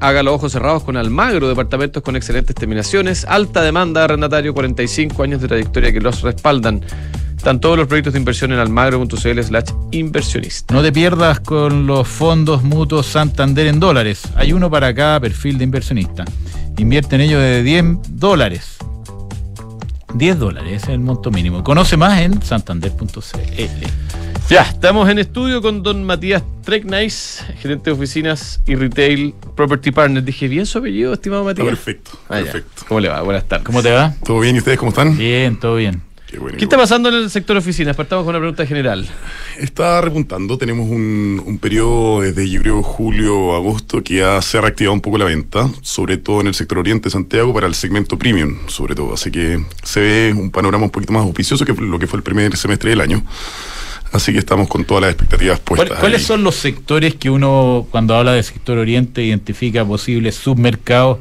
haga 0.00 0.22
los 0.22 0.34
ojos 0.34 0.52
cerrados 0.52 0.84
con 0.84 0.96
Almagro, 0.96 1.48
departamentos 1.48 2.02
con 2.02 2.16
excelentes 2.16 2.56
terminaciones, 2.56 3.24
alta 3.26 3.62
demanda 3.62 4.00
de 4.00 4.04
arrendatario, 4.04 4.54
45 4.54 5.22
años 5.22 5.40
de 5.40 5.48
trayectoria 5.48 5.92
que 5.92 6.00
los 6.00 6.22
respaldan. 6.22 6.84
Están 7.36 7.60
todos 7.60 7.78
los 7.78 7.86
proyectos 7.86 8.12
de 8.12 8.18
inversión 8.18 8.52
en 8.52 8.58
almagro.cl 8.58 9.42
slash 9.42 9.70
inversionista. 9.92 10.74
No 10.74 10.82
te 10.82 10.92
pierdas 10.92 11.40
con 11.40 11.86
los 11.86 12.06
fondos 12.06 12.62
mutuos 12.62 13.06
Santander 13.06 13.66
en 13.66 13.80
dólares. 13.80 14.24
Hay 14.36 14.52
uno 14.52 14.70
para 14.70 14.94
cada 14.94 15.20
perfil 15.20 15.56
de 15.56 15.64
inversionista. 15.64 16.26
Invierte 16.76 17.16
en 17.16 17.22
ellos 17.22 17.40
de 17.40 17.62
10 17.62 17.84
dólares 18.10 18.76
10 20.14 20.38
dólares, 20.38 20.72
ese 20.74 20.82
es 20.86 20.88
el 20.90 21.00
monto 21.00 21.30
mínimo. 21.30 21.62
Conoce 21.64 21.96
más 21.96 22.20
en 22.20 22.42
santander.cl. 22.42 23.86
Ya, 24.48 24.62
estamos 24.62 25.08
en 25.08 25.20
estudio 25.20 25.62
con 25.62 25.82
don 25.84 26.02
Matías 26.02 26.42
Treknais, 26.64 27.44
gerente 27.60 27.90
de 27.90 27.96
oficinas 27.96 28.60
y 28.66 28.74
retail 28.74 29.32
Property 29.54 29.92
Partners. 29.92 30.26
Dije 30.26 30.48
bien 30.48 30.66
su 30.66 30.78
apellido, 30.78 31.12
estimado 31.12 31.44
Matías. 31.44 31.66
perfecto, 31.68 32.10
Ah, 32.28 32.38
ya. 32.38 32.44
perfecto. 32.44 32.82
¿Cómo 32.88 32.98
le 33.00 33.08
va? 33.08 33.22
Buenas 33.22 33.44
tardes. 33.46 33.64
¿Cómo 33.64 33.80
te 33.82 33.92
va? 33.92 34.12
¿Todo 34.24 34.40
bien? 34.40 34.56
¿Y 34.56 34.58
ustedes 34.58 34.78
cómo 34.78 34.88
están? 34.90 35.16
Bien, 35.16 35.58
todo 35.60 35.76
bien. 35.76 36.02
Qué 36.30 36.38
bueno. 36.38 36.56
¿Qué 36.58 36.64
está 36.64 36.76
pasando 36.76 37.08
en 37.08 37.16
el 37.16 37.28
sector 37.30 37.56
oficinas? 37.56 37.96
Partamos 37.96 38.24
con 38.24 38.30
una 38.30 38.38
pregunta 38.38 38.64
general. 38.64 39.04
Está 39.58 40.00
repuntando. 40.00 40.56
Tenemos 40.56 40.88
un, 40.88 41.42
un 41.44 41.58
periodo 41.58 42.20
desde 42.20 42.48
yo 42.48 42.60
creo 42.62 42.82
julio 42.84 43.56
agosto 43.56 44.00
que 44.04 44.16
ya 44.18 44.40
se 44.40 44.56
ha 44.58 44.60
reactivado 44.60 44.94
un 44.94 45.00
poco 45.00 45.18
la 45.18 45.24
venta, 45.24 45.68
sobre 45.82 46.18
todo 46.18 46.40
en 46.40 46.46
el 46.46 46.54
sector 46.54 46.78
oriente 46.78 47.04
de 47.08 47.10
Santiago 47.10 47.52
para 47.52 47.66
el 47.66 47.74
segmento 47.74 48.16
premium, 48.16 48.58
sobre 48.68 48.94
todo. 48.94 49.14
Así 49.14 49.32
que 49.32 49.64
se 49.82 50.00
ve 50.00 50.34
un 50.36 50.50
panorama 50.52 50.84
un 50.84 50.90
poquito 50.90 51.12
más 51.12 51.22
auspicioso 51.24 51.64
que 51.64 51.72
lo 51.72 51.98
que 51.98 52.06
fue 52.06 52.18
el 52.18 52.22
primer 52.22 52.56
semestre 52.56 52.90
del 52.90 53.00
año. 53.00 53.24
Así 54.12 54.32
que 54.32 54.38
estamos 54.38 54.68
con 54.68 54.84
todas 54.84 55.02
las 55.02 55.10
expectativas 55.12 55.60
¿Cuál- 55.60 55.78
puestas. 55.78 55.98
¿Cuáles 55.98 56.20
ahí. 56.20 56.26
son 56.26 56.44
los 56.44 56.54
sectores 56.54 57.14
que 57.16 57.28
uno, 57.30 57.86
cuando 57.90 58.14
habla 58.14 58.32
de 58.34 58.42
sector 58.44 58.78
oriente, 58.78 59.24
identifica 59.24 59.84
posibles 59.84 60.36
submercados? 60.36 61.18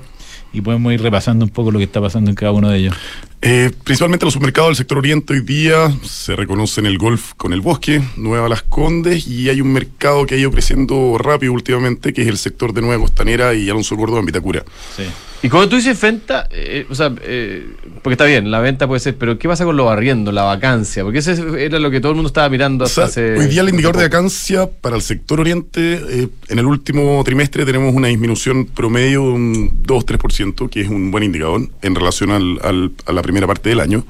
Y 0.52 0.62
podemos 0.62 0.92
ir 0.94 1.02
repasando 1.02 1.46
un 1.46 1.52
poco 1.52 1.70
lo 1.70 1.78
que 1.78 1.86
está 1.86 2.02
pasando 2.02 2.32
en 2.32 2.36
cada 2.36 2.52
uno 2.52 2.70
de 2.72 2.78
ellos. 2.80 2.96
Eh, 3.42 3.72
principalmente 3.86 4.26
los 4.26 4.34
supermercados 4.34 4.70
del 4.70 4.76
sector 4.76 4.98
oriente 4.98 5.34
hoy 5.34 5.42
día 5.42 5.94
se 6.04 6.36
reconocen 6.36 6.86
el 6.86 6.98
golf 6.98 7.34
con 7.38 7.54
el 7.54 7.62
bosque, 7.62 8.02
Nueva 8.18 8.50
Las 8.50 8.64
Condes, 8.64 9.28
y 9.28 9.50
hay 9.50 9.62
un 9.62 9.72
mercado 9.72 10.26
que 10.26 10.36
ha 10.36 10.38
ido 10.38 10.52
creciendo 10.52 11.18
rápido 11.18 11.54
últimamente, 11.54 12.12
que 12.12 12.24
es 12.24 12.28
el 12.28 12.38
sector 12.38 12.74
de 12.74 12.82
Nueva 12.82 13.02
Costanera 13.02 13.54
y 13.54 13.70
Alonso 13.70 13.96
Gordo 13.96 14.20
en 14.20 14.26
Vitacura. 14.26 14.66
Sí. 14.96 15.04
Y 15.42 15.48
cuando 15.48 15.70
tú 15.70 15.78
dices 15.78 16.00
venta, 16.02 16.48
eh, 16.52 16.86
o 16.90 16.96
sea, 16.96 17.14
eh, 17.24 17.66
porque 18.04 18.16
está 18.16 18.26
bien, 18.26 18.52
la 18.52 18.60
venta 18.60 18.88
puede 18.88 19.00
ser, 19.00 19.16
pero 19.18 19.40
¿qué 19.40 19.48
pasa 19.48 19.64
con 19.64 19.78
los 19.78 19.90
arriendos, 19.90 20.34
la 20.34 20.44
vacancia? 20.44 21.04
Porque 21.04 21.20
ese 21.20 21.42
era 21.64 21.80
lo 21.80 21.90
que 21.90 22.02
todo 22.02 22.12
el 22.12 22.16
mundo 22.18 22.28
estaba 22.28 22.50
mirando 22.50 22.84
O 22.84 22.88
hasta 22.88 23.08
sea, 23.08 23.24
hace. 23.36 23.40
hoy 23.40 23.48
día 23.48 23.62
el 23.62 23.70
indicador 23.70 23.96
de 23.98 24.04
vacancia 24.04 24.70
para 24.70 24.98
el 24.98 25.02
sector 25.02 25.40
oriente, 25.40 26.02
eh, 26.10 26.28
en 26.50 26.60
el 26.60 26.66
último 26.66 27.22
trimestre 27.24 27.66
tenemos 27.66 27.94
una 27.96 28.10
disminución 28.10 28.66
promedio 28.66 29.22
de 29.22 29.30
un 29.30 29.84
2-3%, 29.84 30.70
que 30.70 30.82
es 30.82 30.90
un 30.90 31.10
buen 31.10 31.24
indicador 31.24 31.70
en 31.84 31.96
relación 31.96 32.32
al- 32.32 32.60
al- 32.62 32.92
a 33.06 33.14
la 33.14 33.22
primera 33.22 33.48
parte 33.48 33.70
del 33.70 33.80
año. 33.80 34.06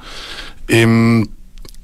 Em, 0.66 1.24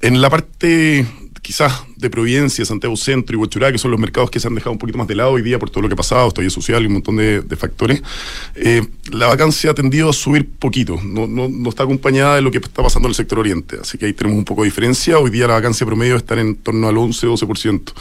en 0.01 0.21
la 0.21 0.29
parte 0.29 1.07
quizás 1.43 1.85
de 1.97 2.11
Providencia, 2.11 2.65
Santiago 2.65 2.97
Centro 2.97 3.37
y 3.37 3.39
Huachurá, 3.41 3.71
que 3.73 3.79
son 3.79 3.91
los 3.91 4.01
mercados 4.01 4.31
que 4.31 4.41
se 4.41 4.49
han 4.49 4.55
dejado 4.55 4.73
un 4.73 4.79
poquito 4.79 4.99
más 4.99 5.07
de 5.07 5.15
lado 5.15 5.31
hoy 5.33 5.43
día 5.43 5.59
por 5.59 5.71
todo 5.71 5.83
lo 5.83 5.89
que 5.89 5.95
ha 5.95 5.97
pasado, 5.97 6.29
estadía 6.29 6.51
social 6.51 6.83
y 6.83 6.87
un 6.87 6.95
montón 6.95 7.17
de, 7.17 7.41
de 7.41 7.57
factores, 7.57 8.03
eh, 8.55 8.83
la 9.13 9.27
vacancia 9.29 9.71
ha 9.71 9.75
tendido 9.75 10.11
a 10.11 10.13
subir 10.13 10.49
poquito, 10.59 11.01
no, 11.05 11.27
no, 11.27 11.49
no 11.49 11.69
está 11.69 11.85
acompañada 11.85 12.37
de 12.37 12.43
lo 12.43 12.51
que 12.51 12.59
está 12.59 12.83
pasando 12.83 13.07
en 13.09 13.11
el 13.11 13.15
sector 13.15 13.39
oriente, 13.39 13.77
así 13.81 13.97
que 13.99 14.07
ahí 14.07 14.13
tenemos 14.13 14.39
un 14.39 14.45
poco 14.45 14.63
de 14.63 14.67
diferencia, 14.69 15.19
hoy 15.19 15.31
día 15.31 15.47
la 15.47 15.55
vacancia 15.55 15.87
promedio 15.87 16.17
está 16.17 16.39
en 16.41 16.57
torno 16.57 16.89
al 16.89 16.97
11-12% 16.97 17.93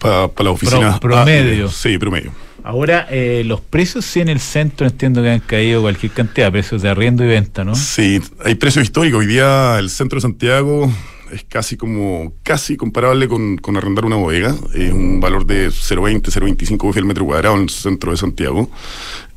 para 0.00 0.28
las 0.38 0.46
oficinas. 0.54 1.00
Pro- 1.00 1.14
promedio. 1.16 1.66
Ah, 1.68 1.72
sí, 1.72 1.98
promedio. 1.98 2.32
Ahora, 2.62 3.06
eh, 3.10 3.42
los 3.44 3.60
precios 3.60 4.06
sí 4.06 4.20
en 4.20 4.28
el 4.30 4.40
centro 4.40 4.86
entiendo 4.86 5.20
que 5.22 5.30
han 5.30 5.40
caído 5.40 5.82
cualquier 5.82 6.12
cantidad, 6.12 6.50
precios 6.50 6.80
de 6.80 6.88
arriendo 6.88 7.22
y 7.22 7.26
venta, 7.26 7.62
¿no? 7.62 7.74
Sí, 7.74 8.20
hay 8.42 8.54
precios 8.54 8.84
históricos. 8.86 9.20
Hoy 9.20 9.26
día 9.26 9.78
el 9.78 9.90
centro 9.90 10.16
de 10.16 10.22
Santiago 10.22 10.90
es 11.34 11.44
casi 11.44 11.76
como 11.76 12.32
casi 12.42 12.76
comparable 12.76 13.28
con, 13.28 13.58
con 13.58 13.76
arrendar 13.76 14.04
una 14.04 14.16
bodega. 14.16 14.54
Es 14.74 14.92
un 14.92 15.20
valor 15.20 15.46
de 15.46 15.68
0,20, 15.68 16.22
0,25 16.22 16.88
UF 16.88 16.96
el 16.96 17.04
metro 17.04 17.26
cuadrado 17.26 17.56
en 17.56 17.62
el 17.62 17.70
centro 17.70 18.10
de 18.12 18.16
Santiago. 18.16 18.70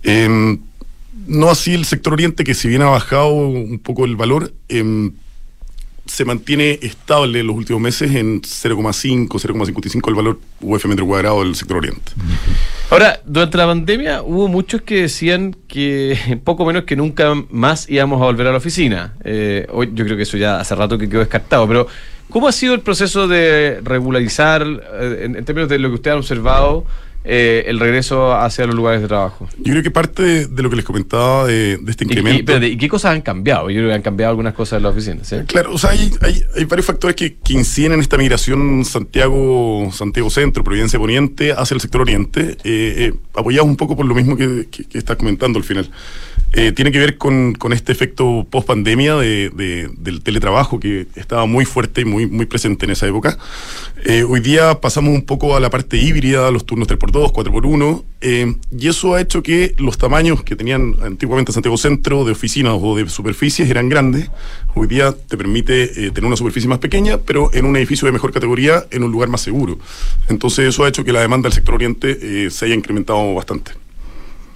Em, 0.03 0.59
no 1.27 1.49
así 1.49 1.73
el 1.73 1.85
sector 1.85 2.13
oriente, 2.13 2.43
que 2.43 2.53
si 2.53 2.67
bien 2.67 2.81
ha 2.83 2.89
bajado 2.89 3.33
un 3.33 3.79
poco 3.79 4.05
el 4.05 4.15
valor, 4.15 4.53
em, 4.69 5.11
se 6.07 6.25
mantiene 6.25 6.79
estable 6.81 7.39
en 7.39 7.47
los 7.47 7.55
últimos 7.55 7.81
meses 7.81 8.13
en 8.15 8.41
0,5, 8.41 9.27
0,55 9.27 10.09
el 10.09 10.15
valor 10.15 10.39
UF 10.61 10.85
metro 10.85 11.05
cuadrado 11.05 11.43
del 11.43 11.55
sector 11.55 11.77
oriente. 11.77 12.11
Ahora, 12.89 13.19
durante 13.25 13.57
la 13.57 13.67
pandemia 13.67 14.21
hubo 14.21 14.47
muchos 14.47 14.81
que 14.81 15.01
decían 15.03 15.55
que 15.67 16.39
poco 16.43 16.65
menos 16.65 16.83
que 16.83 16.95
nunca 16.95 17.33
más 17.49 17.89
íbamos 17.89 18.21
a 18.21 18.25
volver 18.25 18.47
a 18.47 18.51
la 18.51 18.57
oficina. 18.57 19.15
Eh, 19.23 19.67
hoy 19.71 19.91
yo 19.93 20.05
creo 20.05 20.17
que 20.17 20.23
eso 20.23 20.37
ya 20.37 20.59
hace 20.59 20.75
rato 20.75 20.97
que 20.97 21.09
quedó 21.09 21.19
descartado, 21.19 21.67
pero 21.67 21.87
¿cómo 22.29 22.47
ha 22.47 22.51
sido 22.51 22.73
el 22.73 22.81
proceso 22.81 23.27
de 23.27 23.81
regularizar, 23.83 24.63
eh, 24.63 25.21
en, 25.25 25.35
en 25.35 25.45
términos 25.45 25.69
de 25.69 25.79
lo 25.79 25.89
que 25.89 25.95
usted 25.95 26.11
ha 26.11 26.15
observado, 26.15 26.85
eh, 27.29 27.65
el 27.67 27.79
regreso 27.79 28.33
hacia 28.33 28.65
los 28.65 28.73
lugares 28.75 29.01
de 29.01 29.07
trabajo? 29.07 29.47
Yo 29.57 29.71
creo 29.73 29.83
que 29.83 29.91
parte 29.91 30.23
de, 30.23 30.47
de 30.47 30.63
lo 30.63 30.69
que 30.69 30.77
les 30.77 30.85
comentaba 30.85 31.45
de, 31.45 31.77
de 31.77 31.91
este 31.91 32.05
¿Y, 32.05 32.07
y- 32.07 32.11
incremento. 32.11 32.39
espérate, 32.39 32.67
¿y 32.69 32.77
qué 32.77 32.87
cosas 32.87 33.11
han 33.13 33.21
cambiado? 33.21 33.69
Yo 33.69 33.77
creo 33.79 33.89
que 33.89 33.95
han 33.95 34.01
cambiado 34.01 34.29
algunas 34.31 34.53
cosas 34.53 34.77
en 34.77 34.83
la 34.83 34.89
oficina, 34.89 35.23
¿sí? 35.23 35.35
Claro, 35.45 35.73
o 35.73 35.77
sea, 35.77 35.89
hay, 35.91 36.11
hay, 36.21 36.41
hay 36.55 36.63
varios 36.65 36.85
factores 36.85 37.15
que, 37.15 37.35
que 37.35 37.53
inciden 37.53 37.93
en 37.93 37.99
esta 37.99 38.17
migración 38.17 38.85
Santiago, 38.85 39.89
Santiago 39.91 40.29
Centro, 40.29 40.63
Providencia 40.63 40.97
Poniente 40.99 41.51
hacia 41.51 41.75
el 41.75 41.81
sector 41.81 42.01
oriente, 42.01 42.51
eh, 42.51 42.57
eh, 42.63 43.13
apoyados 43.35 43.67
un 43.67 43.75
poco 43.77 43.95
por 43.95 44.05
lo 44.05 44.15
mismo 44.15 44.37
que, 44.37 44.67
que- 44.71 44.85
que 44.85 44.97
estás 44.97 45.17
comentando 45.17 45.59
al 45.59 45.65
final. 45.65 45.89
Eh, 46.53 46.71
tiene 46.71 46.91
que 46.91 46.97
ver 46.97 47.17
con, 47.17 47.53
con 47.53 47.71
este 47.73 47.91
efecto 47.91 48.47
post 48.49 48.67
pandemia 48.67 49.15
de, 49.15 49.49
de- 49.49 49.89
del 49.97 50.21
teletrabajo 50.23 50.79
que 50.79 51.05
estaba 51.15 51.45
muy 51.45 51.65
fuerte 51.65 52.01
y 52.01 52.05
muy, 52.05 52.25
muy 52.25 52.45
presente 52.45 52.85
en 52.85 52.91
esa 52.91 53.05
época. 53.05 53.37
Eh, 54.05 54.23
hoy 54.23 54.39
día 54.39 54.79
pasamos 54.79 55.13
un 55.13 55.23
poco 55.23 55.55
a 55.55 55.59
la 55.59 55.69
parte 55.69 55.97
híbrida, 55.97 56.49
los 56.49 56.65
turnos 56.65 56.87
3x2, 56.87 57.31
4x1, 57.33 58.03
eh, 58.21 58.55
y 58.71 58.87
eso 58.87 59.13
ha 59.13 59.21
hecho 59.21 59.43
que 59.43 59.75
los 59.77 59.97
tamaños 59.97 60.41
que 60.43 60.55
tenían 60.55 60.95
antiguamente 61.03 61.51
Santiago 61.51 61.77
Centro 61.77 62.23
de 62.25 62.31
oficinas 62.31 62.73
o 62.81 62.95
de 62.95 63.07
superficies 63.09 63.69
eran 63.69 63.89
grandes. 63.89 64.31
Hoy 64.73 64.87
día 64.87 65.11
te 65.13 65.37
permite 65.37 65.83
eh, 65.83 66.11
tener 66.11 66.25
una 66.25 66.37
superficie 66.37 66.69
más 66.69 66.79
pequeña, 66.79 67.17
pero 67.19 67.51
en 67.53 67.65
un 67.65 67.75
edificio 67.75 68.05
de 68.05 68.13
mejor 68.13 68.31
categoría, 68.31 68.85
en 68.89 69.03
un 69.03 69.11
lugar 69.11 69.29
más 69.29 69.41
seguro. 69.41 69.77
Entonces 70.29 70.69
eso 70.69 70.85
ha 70.85 70.87
hecho 70.89 71.03
que 71.03 71.11
la 71.11 71.21
demanda 71.21 71.47
del 71.49 71.53
sector 71.53 71.75
oriente 71.75 72.17
eh, 72.45 72.49
se 72.49 72.65
haya 72.65 72.73
incrementado 72.75 73.33
bastante. 73.35 73.71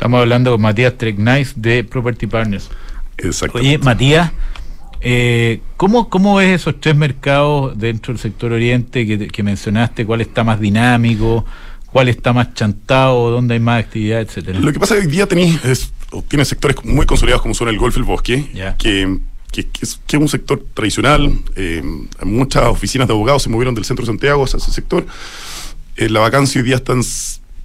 Estamos 0.02 0.22
hablando 0.22 0.52
con 0.54 0.62
Matías 0.62 0.98
Treknais 0.98 1.54
de 1.62 1.84
Property 1.84 2.26
Partners. 2.26 2.70
Exacto. 3.20 3.60
Oye, 3.60 3.78
Matías, 3.78 4.32
eh, 5.00 5.62
¿cómo, 5.78 6.10
¿cómo 6.10 6.38
ves 6.38 6.60
esos 6.60 6.82
tres 6.82 6.96
mercados 6.96 7.78
dentro 7.78 8.12
del 8.12 8.20
sector 8.20 8.52
oriente 8.52 9.06
que, 9.06 9.28
que 9.28 9.44
mencionaste? 9.44 10.04
¿Cuál 10.08 10.22
está 10.22 10.44
más 10.44 10.60
dinámico? 10.60 11.46
¿Cuál 11.86 12.10
está 12.10 12.34
más 12.34 12.56
chantado? 12.56 13.30
¿Dónde 13.30 13.54
hay 13.54 13.60
más 13.60 13.80
actividad, 13.84 14.22
etcétera? 14.22 14.60
Lo 14.60 14.74
que 14.74 14.80
pasa 14.80 14.96
es 14.96 15.02
que 15.02 15.06
hoy 15.06 15.12
día 15.14 15.26
o 16.14 16.24
tienes 16.24 16.48
sectores 16.48 16.78
muy 16.84 17.06
consolidados 17.06 17.44
como 17.44 17.54
son 17.54 17.68
el 17.68 17.78
golf 17.78 17.96
y 17.96 18.00
el 18.00 18.04
bosque, 18.06 18.50
que, 18.80 19.20
que- 19.52 19.68
que 19.68 19.80
es, 19.84 20.00
que 20.08 20.16
es 20.16 20.20
un 20.22 20.28
sector 20.30 20.66
tradicional. 20.74 21.32
eh, 21.56 21.84
muchas 22.24 22.64
oficinas 22.64 23.08
de 23.08 23.14
abogados 23.14 23.44
se 23.44 23.50
movieron 23.50 23.76
del 23.76 23.86
centro 23.86 24.04
de 24.04 24.08
Santiago 24.14 24.46
hacia 24.46 24.58
ese 24.58 24.72
sector. 24.72 25.06
Eh, 25.96 26.10
la 26.10 26.22
vacancia 26.22 26.60
hoy 26.60 26.66
día 26.66 26.78
está 26.78 26.94
en 26.94 27.04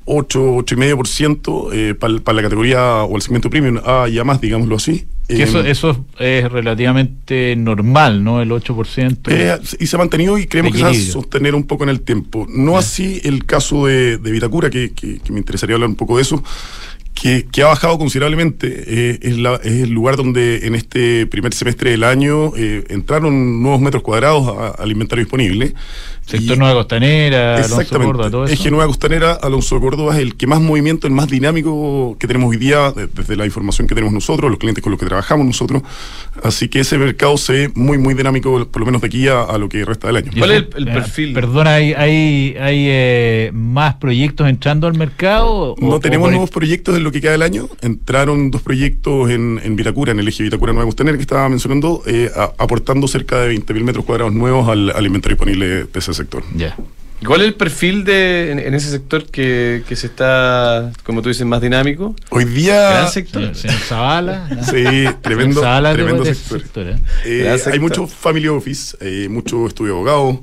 8, 0.07 0.39
8,5% 0.59 1.69
eh, 1.73 1.95
para 1.95 2.33
la 2.37 2.43
categoría 2.43 3.03
o 3.03 3.17
el 3.17 3.23
segmento 3.23 3.51
premium 3.51 3.79
A 3.85 4.09
y 4.09 4.19
A 4.19 4.25
más, 4.25 4.41
digámoslo 4.41 4.77
así. 4.77 5.07
Que 5.29 5.43
eso, 5.43 5.61
Eh, 5.65 5.71
eso 5.73 6.07
es 6.21 6.51
relativamente 6.51 7.57
normal, 7.57 8.23
¿no? 8.23 8.41
El 8.41 8.51
8%. 8.53 9.19
Eh, 9.29 9.59
y 9.81 9.87
se 9.87 9.97
ha 9.97 9.99
mantenido 9.99 10.39
y 10.39 10.47
creemos 10.47 10.73
que 10.73 10.79
se 10.79 10.85
va 10.85 10.91
a 10.91 10.95
sostener 11.13 11.55
un 11.57 11.65
poco 11.65 11.83
en 11.85 11.91
el 11.91 12.01
tiempo. 12.03 12.47
No 12.49 12.79
así 12.79 13.21
el 13.25 13.45
caso 13.45 13.87
de, 13.87 14.19
de 14.19 14.31
Vitacura, 14.31 14.71
que, 14.71 14.93
que- 14.93 15.19
que 15.19 15.33
me 15.33 15.39
interesaría 15.39 15.75
hablar 15.75 15.89
un 15.91 15.97
poco 15.97 16.17
de 16.17 16.23
eso, 16.23 16.43
que, 17.15 17.47
que 17.51 17.63
ha 17.63 17.67
bajado 17.67 17.99
considerablemente. 17.99 18.69
Eh, 18.87 19.19
es, 19.23 19.39
la- 19.39 19.57
es 19.57 19.73
el 19.83 19.91
lugar 19.91 20.15
donde 20.17 20.67
en 20.67 20.77
este 20.77 21.27
primer 21.27 21.53
semestre 21.55 21.91
del 21.91 22.05
año 22.05 22.53
eh, 22.57 22.85
entraron 22.91 23.61
nuevos 23.63 23.81
metros 23.81 24.05
cuadrados 24.05 24.47
a- 24.57 24.81
al 24.81 24.93
inventario 24.93 25.25
disponible. 25.25 25.75
Sector 26.27 26.57
Y- 26.57 26.59
Nueva 26.59 26.75
Costanera, 26.75 27.55
Alonso 27.55 27.75
Exactamente. 27.81 28.07
Córdoba, 28.13 28.31
todo 28.31 28.45
eso. 28.47 28.53
Eje 28.55 28.71
Nueva 28.71 28.87
Costanera, 28.89 29.33
Alonso 29.35 29.81
Córdoba 29.81 30.17
es 30.17 30.23
el 30.23 30.37
que 30.37 30.47
más 30.49 30.61
movimiento, 30.61 31.07
el 31.07 31.13
más 31.13 31.29
dinámico 31.29 32.17
que 32.19 32.27
tenemos 32.27 32.51
hoy 32.51 32.57
día, 32.57 32.91
de- 32.91 33.07
desde 33.07 33.37
la 33.37 33.45
información 33.47 33.87
que 33.87 33.95
tenemos 33.95 34.13
nosotros, 34.13 34.51
los 34.51 34.59
clientes 34.59 34.83
con 34.83 34.91
los 34.91 34.99
que 34.99 35.07
trabajamos 35.07 35.47
nosotros. 35.47 35.83
Así 36.43 36.69
que 36.69 36.81
ese 36.81 36.99
mercado 36.99 37.37
se 37.39 37.53
ve 37.53 37.71
muy, 37.77 37.97
muy 37.99 38.15
dinámico, 38.15 38.67
por 38.67 38.81
lo 38.81 38.87
menos 38.87 39.01
de 39.03 39.07
aquí 39.07 39.29
a, 39.29 39.43
a 39.43 39.57
lo 39.57 39.69
que 39.69 39.85
resta 39.85 40.09
del 40.09 40.17
año. 40.17 40.33
¿Cuál 40.37 40.51
es 40.51 40.57
el- 40.59 40.69
el 40.77 40.89
eh, 40.89 40.93
perfil? 40.93 41.33
Perdona, 41.33 41.75
¿hay, 41.75 41.93
hay, 41.95 42.57
hay 42.61 42.87
eh, 42.89 43.51
más 43.55 43.95
proyectos 43.95 44.49
entrando 44.49 44.89
al 44.89 44.95
mercado? 44.99 45.77
No 45.79 45.89
o 45.91 46.01
tenemos 46.01 46.29
nuevos 46.31 46.51
proyectos 46.51 46.97
en 46.97 47.05
lo 47.05 47.13
que 47.13 47.21
queda 47.21 47.33
del 47.33 47.43
año. 47.43 47.69
Entraron 47.83 48.51
dos 48.51 48.63
proyectos 48.63 49.31
en, 49.31 49.61
en 49.63 49.77
Vitacura, 49.77 50.13
en 50.13 50.19
el 50.19 50.27
eje 50.29 50.43
Vitacura 50.43 50.73
Nueva 50.73 50.87
Costanera, 50.87 51.17
que 51.17 51.23
estaba 51.23 51.49
mencionando, 51.49 52.03
eh, 52.07 52.31
a- 52.35 52.51
aportando 52.59 53.07
cerca 53.07 53.39
de 53.43 53.55
20.000 53.57 53.85
metros 53.85 54.05
cuadrados 54.05 54.35
nuevos 54.35 54.69
al, 54.69 54.91
al 54.91 55.07
inventario 55.07 55.37
disponible 55.37 55.67
de, 55.67 55.85
sector. 56.17 56.43
Ya. 56.55 56.77
¿Y 57.19 57.25
¿Cuál 57.25 57.41
es 57.41 57.47
el 57.47 57.55
perfil 57.55 58.05
de 58.05 58.51
en, 58.53 58.59
en 58.59 58.75
ese 58.75 58.91
sector 58.91 59.25
que, 59.25 59.83
que 59.89 59.97
se 59.97 60.07
está, 60.07 60.93
como 61.03 61.23
tú 61.23 61.31
dices, 61.31 61.47
más 61.47 61.63
dinámico? 61.63 62.15
Hoy 62.29 62.45
día. 62.45 62.91
Gran 62.91 63.11
sector. 63.11 63.41
Señor, 63.43 63.57
señor 63.57 63.79
Zavala. 63.79 64.49
¿no? 64.55 64.65
Sí, 64.65 64.85
tremendo, 65.23 65.63
Zavala, 65.63 65.95
tremendo 65.95 66.25
sector. 66.27 66.59
ese 66.59 66.65
sector, 66.67 66.87
¿eh? 66.89 66.97
Eh, 67.25 67.39
Gran 67.39 67.53
hay 67.55 67.59
sector. 67.59 67.81
mucho 67.81 68.07
family 68.07 68.49
office, 68.49 68.97
eh, 69.01 69.29
mucho 69.31 69.67
estudio 69.67 69.93
de 69.95 69.99
abogado. 69.99 70.43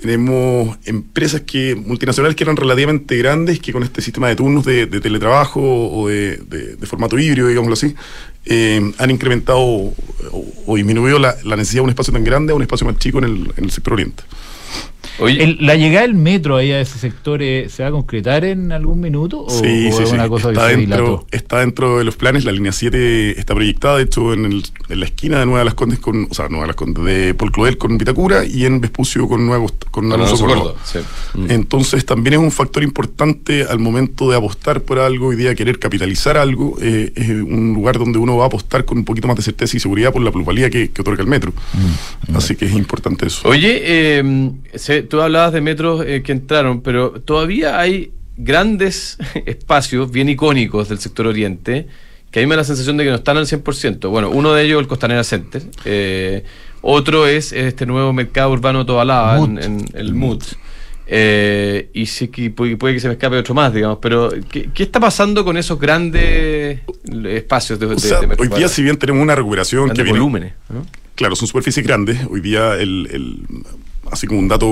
Tenemos 0.00 0.78
empresas 0.84 1.40
que 1.40 1.74
multinacionales 1.74 2.36
que 2.36 2.44
eran 2.44 2.56
relativamente 2.56 3.16
grandes, 3.16 3.58
que 3.58 3.72
con 3.72 3.82
este 3.82 4.00
sistema 4.00 4.28
de 4.28 4.36
turnos 4.36 4.64
de, 4.64 4.86
de 4.86 5.00
teletrabajo 5.00 5.60
o 5.60 6.06
de, 6.06 6.36
de- 6.46 6.76
de 6.76 6.86
formato 6.86 7.18
híbrido, 7.18 7.48
digámoslo 7.48 7.72
así, 7.74 7.96
eh, 8.44 8.92
han 8.98 9.10
incrementado 9.10 9.58
o, 9.58 9.92
o 10.66 10.76
disminuido 10.76 11.18
la, 11.18 11.34
la 11.42 11.56
necesidad 11.56 11.80
de 11.80 11.84
un 11.84 11.90
espacio 11.90 12.12
tan 12.12 12.22
grande 12.22 12.52
a 12.52 12.54
un 12.56 12.62
espacio 12.62 12.86
más 12.86 12.96
chico 12.98 13.18
en 13.18 13.24
el, 13.24 13.52
en 13.56 13.64
el 13.64 13.70
sector 13.72 13.94
oriente. 13.94 14.22
Oye, 15.18 15.42
El- 15.42 15.58
¿La 15.60 15.74
llegada 15.74 16.02
del 16.06 16.14
metro 16.14 16.56
ahí 16.56 16.70
a 16.72 16.80
ese 16.80 16.98
sector 16.98 17.42
eh, 17.42 17.68
se 17.68 17.82
va 17.82 17.88
a 17.88 17.92
concretar 17.92 18.44
en 18.44 18.72
algún 18.72 19.00
minuto? 19.00 19.42
¿O, 19.44 19.50
Sí, 19.50 19.88
o 19.90 19.96
sí, 19.96 20.02
es 20.02 20.08
sí. 20.10 20.14
una 20.14 20.28
cosa 20.28 20.50
Está 20.50 20.68
que 20.68 20.74
se 20.74 20.76
dentro, 20.80 21.26
está 21.30 21.58
dentro 21.60 21.98
de 21.98 22.04
los 22.04 22.16
planes. 22.16 22.44
La 22.44 22.52
línea 22.52 22.72
7 22.72 23.38
está 23.38 23.54
proyectada, 23.54 23.96
de 23.98 24.04
hecho, 24.04 24.32
en, 24.32 24.44
el- 24.46 24.62
en 24.88 25.00
la 25.00 25.06
esquina 25.06 25.40
de 25.40 25.46
Nueva 25.46 25.64
Las 25.64 25.74
Condes 25.74 25.98
con, 25.98 26.26
o 26.30 26.34
sea, 26.34 26.48
Nueva 26.48 26.66
Las 26.68 26.76
Condes, 26.76 27.04
de 27.04 27.34
Paul 27.34 27.52
Claudel 27.52 27.78
con 27.78 27.98
Vitacura 27.98 28.44
y 28.44 28.64
en 28.64 28.80
Vespucio 28.80 29.26
con 29.28 29.44
Nueva 29.46 29.66
con 29.90 30.12
Alonso 30.12 30.46
no 30.46 30.54
Córdoba. 30.54 30.74
sí. 30.84 30.98
Mm. 31.34 31.50
Entonces 31.50 32.04
también 32.04 32.34
es 32.34 32.40
un 32.40 32.50
factor 32.50 32.82
importante 32.82 33.64
al 33.64 33.78
momento 33.78 34.30
de 34.30 34.36
apostar 34.36 34.82
por 34.82 34.98
algo 34.98 35.32
y 35.32 35.36
de 35.36 35.54
querer 35.56 35.78
capitalizar 35.78 36.36
algo. 36.36 36.76
eh, 36.80 37.12
es 37.16 37.28
un 37.30 37.72
lugar 37.74 37.98
donde 37.98 38.18
uno 38.18 38.36
va 38.36 38.44
a 38.44 38.46
apostar 38.46 38.84
con 38.84 38.98
un 38.98 39.04
poquito 39.04 39.26
más 39.28 39.36
de 39.36 39.42
certeza 39.42 39.76
y 39.76 39.80
seguridad 39.80 40.12
por 40.12 40.22
la 40.22 40.30
plusvalía 40.30 40.70
que, 40.70 40.90
que 40.90 41.00
otorga 41.02 41.22
el 41.22 41.28
metro. 41.28 41.52
Así 42.34 42.56
que 42.56 42.66
es 42.66 42.72
importante 42.72 43.26
eso. 43.26 43.48
Oye, 43.48 43.80
eh, 43.82 44.50
sé- 44.74 45.02
tú 45.08 45.20
hablabas 45.20 45.52
de 45.52 45.60
metros 45.60 46.04
eh, 46.06 46.22
que 46.22 46.32
entraron, 46.32 46.82
pero 46.82 47.12
todavía 47.12 47.78
hay 47.78 48.12
grandes 48.36 49.18
espacios 49.46 50.10
bien 50.10 50.28
icónicos 50.28 50.88
del 50.88 50.98
sector 50.98 51.26
oriente 51.26 51.86
que 52.30 52.40
a 52.40 52.42
mí 52.42 52.46
me 52.46 52.54
da 52.56 52.58
la 52.60 52.64
sensación 52.64 52.96
de 52.98 53.04
que 53.04 53.10
no 53.10 53.16
están 53.16 53.38
al 53.38 53.46
100%. 53.46 54.10
Bueno, 54.10 54.28
uno 54.30 54.52
de 54.52 54.62
ellos 54.64 54.80
el 54.80 54.86
Costanera 54.86 55.24
Center. 55.24 55.62
eh, 55.84 56.44
otro 56.82 57.26
es 57.26 57.52
este 57.52 57.86
nuevo 57.86 58.12
mercado 58.12 58.52
urbano 58.52 58.84
Tobalaba, 58.86 59.38
en, 59.38 59.84
el 59.94 60.14
MUT. 60.14 60.44
Eh, 61.10 61.88
y 61.94 62.04
sí 62.06 62.28
que 62.28 62.50
puede, 62.50 62.76
puede 62.76 62.94
que 62.94 63.00
se 63.00 63.08
me 63.08 63.14
escape 63.14 63.36
otro 63.36 63.54
más, 63.54 63.72
digamos. 63.72 63.98
Pero, 64.00 64.30
¿qué, 64.50 64.68
qué 64.74 64.82
está 64.82 65.00
pasando 65.00 65.42
con 65.44 65.56
esos 65.56 65.80
grandes 65.80 66.80
espacios 67.30 67.78
de, 67.78 67.86
O 67.86 67.98
sea, 67.98 68.20
de 68.20 68.26
metro 68.26 68.42
hoy 68.44 68.56
día, 68.56 68.68
si 68.68 68.82
bien 68.82 68.98
tenemos 68.98 69.22
una 69.22 69.34
recuperación 69.34 69.88
que 69.90 70.02
viene, 70.02 70.18
volúmenes. 70.18 70.52
¿no? 70.68 70.86
Claro, 71.14 71.34
son 71.34 71.48
superficies 71.48 71.84
grandes. 71.84 72.20
Hoy 72.30 72.42
día, 72.42 72.74
el, 72.74 73.08
el- 73.10 73.46
así 74.10 74.26
como 74.26 74.40
un 74.40 74.48
dato, 74.48 74.68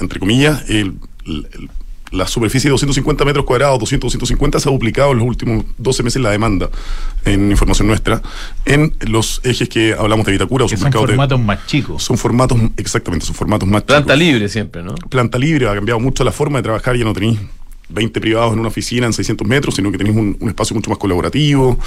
entre 0.00 0.18
comillas, 0.18 0.68
el- 0.68 0.94
el- 1.26 1.70
la 2.12 2.26
superficie 2.26 2.68
de 2.68 2.72
250 2.72 3.24
metros 3.24 3.44
cuadrados, 3.44 3.78
200, 3.78 4.12
250, 4.14 4.58
se 4.58 4.68
ha 4.68 4.72
duplicado 4.72 5.12
en 5.12 5.18
los 5.18 5.26
últimos 5.28 5.64
12 5.78 6.02
meses 6.02 6.20
la 6.20 6.30
demanda, 6.30 6.68
en 7.24 7.52
información 7.52 7.86
nuestra, 7.86 8.20
en 8.64 8.96
los 9.06 9.40
ejes 9.44 9.68
que 9.68 9.94
hablamos 9.94 10.26
de 10.26 10.32
Vitacura 10.32 10.64
o 10.64 10.68
Que 10.68 10.76
son 10.76 10.90
de- 10.90 10.98
formatos 10.98 11.38
más 11.40 11.66
chicos. 11.68 12.02
son 12.02 12.18
formatos, 12.18 12.58
exactamente, 12.76 13.26
son 13.26 13.36
formatos 13.36 13.68
más 13.68 13.82
Planta 13.84 14.14
chicos. 14.14 14.18
libre 14.18 14.48
siempre, 14.48 14.82
¿no? 14.82 14.96
Planta 14.96 15.38
libre, 15.38 15.68
ha 15.68 15.74
cambiado 15.74 16.00
mucho 16.00 16.24
la 16.24 16.32
forma 16.32 16.58
de 16.58 16.64
trabajar, 16.64 16.96
ya 16.96 17.04
no 17.04 17.12
tenéis 17.12 17.38
20 17.92 18.20
privados 18.20 18.52
en 18.52 18.58
una 18.60 18.68
oficina 18.68 19.06
en 19.06 19.12
600 19.12 19.46
metros, 19.46 19.74
sino 19.76 19.90
que 19.92 19.98
tenéis 19.98 20.16
un, 20.16 20.36
un 20.40 20.48
espacio 20.48 20.74
mucho 20.74 20.90
más 20.90 20.98
colaborativo, 20.98 21.78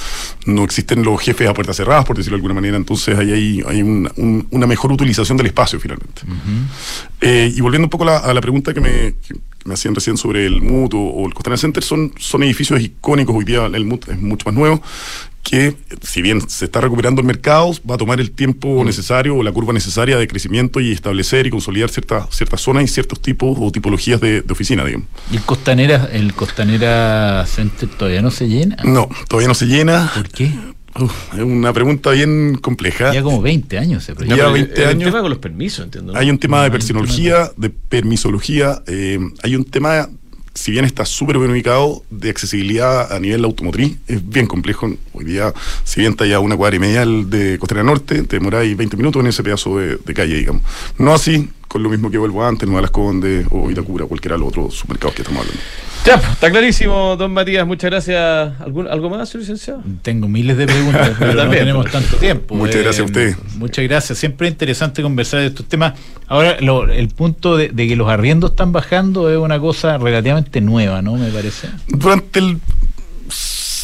no 0.45 0.63
existen 0.63 1.03
los 1.03 1.21
jefes 1.21 1.47
a 1.47 1.53
puertas 1.53 1.75
cerradas, 1.77 2.05
por 2.05 2.17
decirlo 2.17 2.35
de 2.37 2.39
alguna 2.39 2.53
manera, 2.55 2.77
entonces 2.77 3.17
ahí 3.17 3.31
hay, 3.31 3.63
hay 3.67 3.81
un- 3.81 4.09
un- 4.17 4.47
una 4.51 4.67
mejor 4.67 4.91
utilización 4.91 5.37
del 5.37 5.47
espacio 5.47 5.79
finalmente. 5.79 6.21
Eh, 7.21 7.51
y 7.55 7.61
volviendo 7.61 7.85
un 7.85 7.89
poco 7.89 8.03
a 8.03 8.07
la, 8.07 8.17
a 8.17 8.33
la 8.33 8.41
pregunta 8.41 8.73
que 8.73 8.81
me, 8.81 8.89
que 9.25 9.35
me 9.65 9.73
hacían 9.75 9.95
recién 9.95 10.17
sobre 10.17 10.45
el 10.45 10.61
MUT 10.61 10.93
o, 10.93 10.99
o 10.99 11.25
el 11.27 11.33
Costanera 11.33 11.57
Center, 11.57 11.83
son, 11.83 12.13
son 12.17 12.43
edificios 12.43 12.81
icónicos, 12.81 13.35
hoy 13.35 13.45
día. 13.45 13.65
El 13.67 13.85
MUT 13.85 14.09
es 14.09 14.19
mucho 14.19 14.45
más 14.47 14.55
nuevo, 14.55 14.81
que 15.43 15.75
si 16.01 16.21
bien 16.21 16.47
se 16.49 16.65
está 16.65 16.79
recuperando 16.81 17.21
el 17.21 17.27
mercado, 17.27 17.71
va 17.89 17.95
a 17.95 17.97
tomar 17.97 18.19
el 18.21 18.31
tiempo 18.31 18.83
necesario 18.85 19.35
o 19.35 19.43
la 19.43 19.51
curva 19.51 19.73
necesaria 19.73 20.17
de 20.17 20.27
crecimiento 20.27 20.79
y 20.79 20.91
establecer 20.91 21.45
y 21.45 21.49
consolidar 21.49 21.89
ciertas 21.89 22.27
ciertas 22.33 22.61
zonas 22.61 22.85
y 22.85 22.87
ciertos 22.87 23.21
tipos 23.21 23.57
o 23.59 23.71
tipologías 23.71 24.21
de, 24.21 24.41
de 24.41 24.51
oficina, 24.53 24.85
digamos. 24.85 25.07
¿Y 25.31 25.35
el 25.35 25.41
Costanera, 25.43 26.09
el 26.11 26.33
Costanera 26.33 27.45
Center 27.45 27.89
todavía 27.89 28.21
no 28.21 28.31
se 28.31 28.47
llena? 28.47 28.77
No, 28.83 29.09
todavía 29.27 29.47
no 29.49 29.53
se 29.53 29.65
llena. 29.65 30.11
¿Por 30.15 30.29
qué? 30.29 30.51
Uf, 30.99 31.33
es 31.33 31.39
una 31.41 31.73
pregunta 31.73 32.11
bien 32.11 32.55
compleja. 32.61 33.13
Ya 33.13 33.23
como 33.23 33.41
20 33.41 33.77
años 33.79 34.03
se 34.03 34.11
Ya 34.13 34.15
proyecta. 34.15 34.35
pero 34.43 34.53
20 34.53 34.81
el 34.83 34.89
años. 34.89 35.03
tema 35.05 35.21
con 35.21 35.29
los 35.31 35.39
permisos, 35.39 35.85
entiendo. 35.85 36.15
Hay 36.15 36.29
un 36.29 36.37
tema 36.37 36.57
No, 36.57 36.63
de 36.63 36.71
persinología, 36.71 37.51
de 37.57 37.69
permisología, 37.69 38.81
eh, 38.87 39.19
hay 39.41 39.55
un 39.55 39.65
tema, 39.65 40.07
si 40.53 40.71
bien 40.71 40.85
está 40.85 41.05
súper 41.05 41.37
bien 41.37 41.51
ubicado, 41.51 42.03
de 42.09 42.29
accesibilidad 42.29 43.11
a 43.11 43.19
nivel 43.19 43.43
automotriz, 43.43 43.97
es 44.07 44.27
bien 44.27 44.45
complejo. 44.45 44.93
Hoy 45.13 45.25
día, 45.25 45.53
si 45.83 45.99
bien 45.99 46.11
está 46.11 46.25
ya 46.25 46.39
una 46.39 46.55
cuadra 46.55 46.75
y 46.75 46.79
media 46.79 47.05
de 47.05 47.57
Costera 47.57 47.83
Norte, 47.83 48.23
te 48.23 48.37
demoráis 48.37 48.75
20 48.77 48.97
minutos 48.97 49.21
en 49.21 49.27
ese 49.27 49.43
pedazo 49.43 49.77
de, 49.77 49.97
de 49.97 50.13
calle, 50.13 50.35
digamos. 50.35 50.61
No 50.97 51.13
así 51.13 51.49
con 51.73 51.81
lo 51.81 51.89
mismo 51.89 52.11
que 52.11 52.19
vuelvo 52.19 52.45
antes, 52.45 52.67
Nueva 52.69 52.83
Las 52.83 52.91
Condes 52.91 53.47
o 53.49 53.69
Itacura, 53.71 54.05
cualquiera 54.05 54.35
de 54.35 54.39
los 54.41 54.49
otros 54.49 54.75
supermercados 54.75 55.15
que 55.15 55.21
estamos 55.23 55.41
hablando. 55.41 55.61
Ya, 56.05 56.17
pues, 56.19 56.31
está 56.33 56.51
clarísimo, 56.51 57.15
don 57.15 57.33
Matías. 57.33 57.65
Muchas 57.65 57.89
gracias. 57.89 58.53
¿Algún, 58.59 58.87
¿Algo 58.87 59.09
más, 59.09 59.29
señor 59.29 59.41
licenciado? 59.41 59.81
Tengo 60.03 60.27
miles 60.27 60.55
de 60.57 60.65
preguntas, 60.67 61.11
pero 61.19 61.31
no 61.33 61.39
también, 61.39 61.61
tenemos 61.63 61.89
tanto 61.89 62.17
tiempo. 62.17 62.53
Muchas 62.55 62.81
gracias 62.83 62.99
a 62.99 63.05
usted. 63.05 63.35
Muchas 63.57 63.85
gracias. 63.85 64.17
Siempre 64.19 64.47
es 64.47 64.53
interesante 64.53 65.01
conversar 65.01 65.39
de 65.39 65.47
estos 65.47 65.65
temas. 65.65 65.93
Ahora, 66.27 66.57
lo- 66.59 66.91
el 66.91 67.07
punto 67.07 67.57
de, 67.57 67.69
de 67.69 67.87
que 67.87 67.95
los 67.95 68.09
arriendos 68.09 68.51
están 68.51 68.71
bajando 68.71 69.31
es 69.31 69.37
una 69.37 69.59
cosa 69.59 69.97
relativamente 69.97 70.61
nueva, 70.61 71.01
¿no? 71.01 71.15
Me 71.15 71.29
parece. 71.29 71.69
Durante 71.87 72.39
el- 72.39 72.59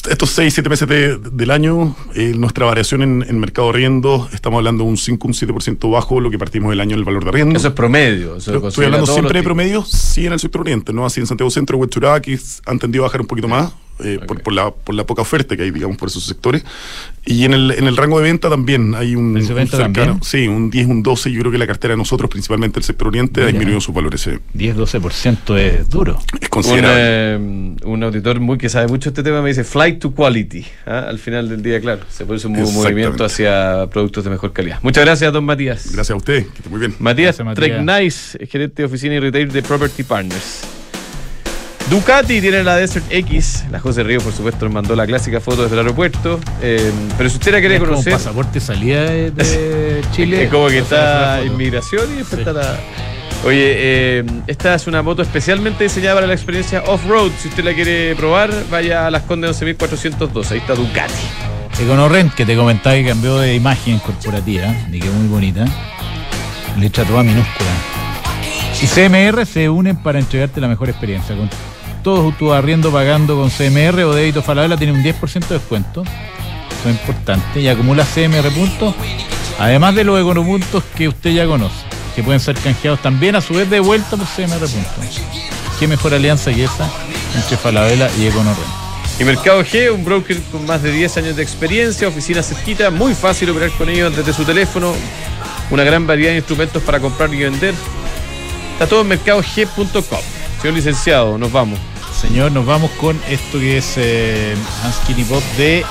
estos 0.10 0.30
6, 0.32 0.54
7 0.54 0.70
meses 0.70 0.88
de- 0.88 1.18
del 1.18 1.52
año, 1.52 1.96
eh, 2.16 2.34
nuestra 2.36 2.66
variación 2.66 3.02
en, 3.02 3.26
en 3.28 3.40
mercado 3.40 3.68
de 3.68 3.74
arriendo, 3.74 4.30
estamos 4.34 4.58
hablando 4.58 4.84
de 4.84 4.90
un 4.92 4.98
5, 4.98 5.28
un 5.28 5.34
7% 5.34 5.90
bajo 5.92 6.20
lo 6.22 6.30
que 6.30 6.38
partimos 6.38 6.70
del 6.70 6.80
año 6.82 6.94
en 6.94 7.00
el 7.00 7.06
valor 7.06 7.24
de 7.24 7.30
arriendo. 7.30 7.58
Eso 7.58 7.68
es 7.70 7.74
promedio. 7.74 8.36
Eso 8.38 8.68
Estoy 8.68 8.86
hablando 8.86 9.06
siempre 9.08 9.40
de 9.40 9.44
promedio, 9.44 9.84
sí 9.84 10.26
en 10.28 10.34
el 10.34 10.40
sector 10.40 10.62
oriente, 10.62 10.94
no 10.94 11.06
así 11.06 11.20
en 11.20 11.28
Santiago 11.28 11.50
Centro, 11.52 11.78
Huechurá, 11.78 12.22
que 12.22 12.40
han 12.66 12.80
tendido 12.80 13.04
a 13.04 13.08
bajar 13.08 13.22
un 13.22 13.28
poquito 13.28 13.48
más 13.48 13.72
eh, 14.04 14.20
por, 14.26 14.38
Ok. 14.38 14.44
por 14.44 14.54
la, 14.54 14.72
por 14.72 14.96
la 14.96 15.06
poca 15.06 15.22
oferta 15.22 15.56
que 15.58 15.64
hay, 15.64 15.72
digamos, 15.72 15.98
por 15.98 16.10
esos 16.10 16.24
sectores. 16.26 16.64
Y 17.26 17.46
en 17.46 17.54
el, 17.54 17.72
en 17.72 17.86
el 17.88 17.96
rango 17.98 18.18
de 18.20 18.24
venta 18.24 18.50
también 18.50 18.96
hay 18.96 19.16
un, 19.16 19.34
¿Precio 19.34 19.54
de 19.56 19.62
un 19.62 19.70
venta 19.70 19.78
también? 19.78 20.24
sí, 20.24 20.48
un 20.48 20.70
10, 20.70 20.88
un 20.88 21.04
12. 21.04 21.32
Yo 21.32 21.40
creo 21.42 21.52
que 21.52 21.58
la 21.58 21.68
cartera 21.68 21.94
de 21.94 21.98
nosotros, 21.98 22.30
principalmente 22.30 22.80
el 22.80 22.84
sector 22.86 23.08
oriente, 23.10 23.44
ha 23.44 23.48
disminuido 23.48 23.80
sus 23.82 23.94
valores. 23.94 24.26
eh. 24.28 24.40
10-12% 24.56 25.58
es 25.58 25.90
duro. 25.90 26.20
Es 26.34 26.42
Un, 26.44 26.48
considerable. 26.50 26.96
eh, 26.98 27.76
un 27.86 28.04
auditor 28.04 28.40
muy 28.40 28.58
que 28.58 28.70
sabe 28.70 28.88
mucho 28.88 29.10
este 29.10 29.22
tema 29.24 29.42
me 29.42 29.50
dice 29.50 29.64
flight 29.64 30.00
to 30.00 30.12
quality. 30.12 30.66
¿ah? 30.86 31.06
Al 31.10 31.20
final 31.20 31.50
del 31.50 31.62
día, 31.62 31.80
claro, 31.82 32.02
se 32.10 32.26
produce 32.26 32.48
un 32.48 32.54
movimiento 32.54 33.24
hacia 33.26 33.88
productos 33.92 34.24
de 34.24 34.30
mejor 34.32 34.54
calidad. 34.54 34.80
Muchas 34.82 35.06
gracias, 35.06 35.32
don 35.32 35.44
Matías. 35.46 35.92
Gracias 35.94 36.12
a 36.12 36.16
usted, 36.16 36.44
que 36.48 36.58
esté 36.58 36.70
muy 36.70 36.80
bien. 36.80 36.96
Matías 37.00 37.38
Matías. 37.44 37.56
Treknice, 37.56 38.46
gerente 38.48 38.82
de 38.82 38.86
oficina 38.88 39.16
y 39.16 39.20
retail 39.20 39.52
de 39.52 39.62
Property 39.62 40.04
Partners. 40.04 40.79
Ducati 41.90 42.40
tiene 42.40 42.64
la 42.64 42.76
Desert 42.76 43.06
X. 43.10 43.66
La 43.72 43.80
José 43.80 44.04
Río, 44.04 44.22
por 44.22 44.32
supuesto, 44.34 44.66
nos 44.66 44.74
mandó 44.74 44.96
la 44.96 45.08
clásica 45.08 45.40
foto 45.40 45.64
desde 45.64 45.74
el 45.76 45.80
aeropuerto. 45.80 46.40
Eh, 46.62 46.92
pero 47.18 47.30
si 47.30 47.38
usted 47.38 47.52
la 47.52 47.60
quiere 47.60 47.76
Es 47.76 47.80
como 47.82 47.92
conocer, 47.94 48.14
pasaporte 48.14 48.60
salida 48.60 49.04
de, 49.06 49.32
de 49.32 50.02
Chile. 50.12 50.44
es 50.44 50.50
como 50.52 50.68
que 50.68 50.80
está 50.80 51.42
inmigración 51.44 52.06
y 52.14 52.18
después 52.18 52.42
Sí. 52.44 52.48
está 52.50 52.54
la. 52.54 52.78
Oye, 53.46 53.58
eh, 53.78 54.24
esta 54.48 54.76
es 54.76 54.86
una 54.86 55.02
moto 55.02 55.22
especialmente 55.22 55.86
diseñada 55.86 56.16
para 56.16 56.28
la 56.28 56.34
experiencia 56.34 56.84
off-road. 56.86 57.32
Si 57.42 57.48
usted 57.48 57.64
la 57.64 57.74
quiere 57.74 58.14
probar, 58.16 58.52
vaya 58.70 59.08
a 59.08 59.12
las 59.12 59.24
Condes 59.24 59.50
11402. 59.52 60.52
Ahí 60.52 60.58
está 60.60 60.76
Ducati. 60.76 61.14
EconoRent, 61.82 62.34
que 62.36 62.46
te 62.46 62.56
comentaba 62.58 62.96
que 62.98 63.06
cambió 63.06 63.38
de 63.40 63.56
imagen 63.56 63.98
corporativa 64.00 64.68
y 64.92 65.00
que 65.00 65.10
muy 65.10 65.28
bonita. 65.30 65.66
Letra 66.78 67.06
toda 67.06 67.24
minúscula. 67.24 67.70
Y 68.82 68.86
CMR 68.88 69.46
se 69.46 69.70
unen 69.70 69.96
para 69.98 70.20
entregarte 70.20 70.60
la 70.62 70.68
mejor 70.68 70.90
experiencia. 70.90 71.36
Con 71.36 71.50
todos 72.04 72.38
tus 72.38 72.52
arriendo 72.52 72.92
pagando 72.92 73.36
con 73.36 73.50
CMR 73.50 74.04
o 74.04 74.14
débito 74.14 74.42
Falabella 74.42 74.78
tiene 74.78 74.94
un 74.94 75.04
10% 75.04 75.48
de 75.48 75.56
descuento. 75.56 76.04
Eso 76.04 76.90
es 76.90 76.96
importante. 76.96 77.62
Y 77.62 77.68
acumula 77.68 78.06
CMR 78.06 78.50
puntos. 78.52 78.96
Además 79.60 79.96
de 79.96 80.04
los 80.04 80.20
econopuntos 80.20 80.84
que 80.96 81.08
usted 81.08 81.32
ya 81.32 81.46
conoce. 81.46 81.76
Que 82.16 82.24
pueden 82.24 82.40
ser 82.40 82.56
canjeados 82.56 83.02
también 83.02 83.36
a 83.36 83.42
su 83.42 83.54
vez 83.54 83.70
de 83.70 83.80
vuelta 83.80 84.18
por 84.18 84.26
CMR 84.28 84.60
puntos. 84.60 85.22
Qué 85.80 85.88
mejor 85.88 86.14
alianza 86.14 86.54
que 86.54 86.64
esa 86.66 86.90
entre 87.36 87.58
Falabella 87.58 88.10
y 88.18 88.28
EconoRent. 88.28 88.90
Y 89.20 89.26
Mercado 89.26 89.62
G, 89.64 89.94
un 89.94 90.06
broker 90.06 90.40
con 90.52 90.66
más 90.66 90.82
de 90.82 90.94
10 90.94 91.18
años 91.18 91.36
de 91.36 91.44
experiencia, 91.44 92.08
oficina 92.08 92.42
cerquita, 92.42 92.90
muy 92.90 93.14
fácil 93.14 93.50
operar 93.50 93.72
con 93.72 93.90
ellos 93.90 94.16
desde 94.16 94.32
su 94.32 94.46
teléfono, 94.46 94.94
una 95.72 95.84
gran 95.84 96.08
variedad 96.08 96.32
de 96.32 96.38
instrumentos 96.38 96.82
para 96.84 97.02
comprar 97.02 97.34
y 97.34 97.40
vender. 97.40 97.74
Está 98.74 98.88
todo 98.88 99.02
en 99.02 99.10
mercadog.com. 99.10 100.39
Señor 100.62 100.76
licenciado, 100.76 101.38
nos 101.38 101.52
vamos. 101.52 101.80
Señor, 102.20 102.52
nos 102.52 102.66
vamos 102.66 102.92
con 102.92 103.18
esto 103.30 103.60
que 103.60 103.78
es 103.78 103.94
eh, 103.98 104.54
Skinny 105.04 105.24
Pop 105.24 105.42
de 105.58 105.86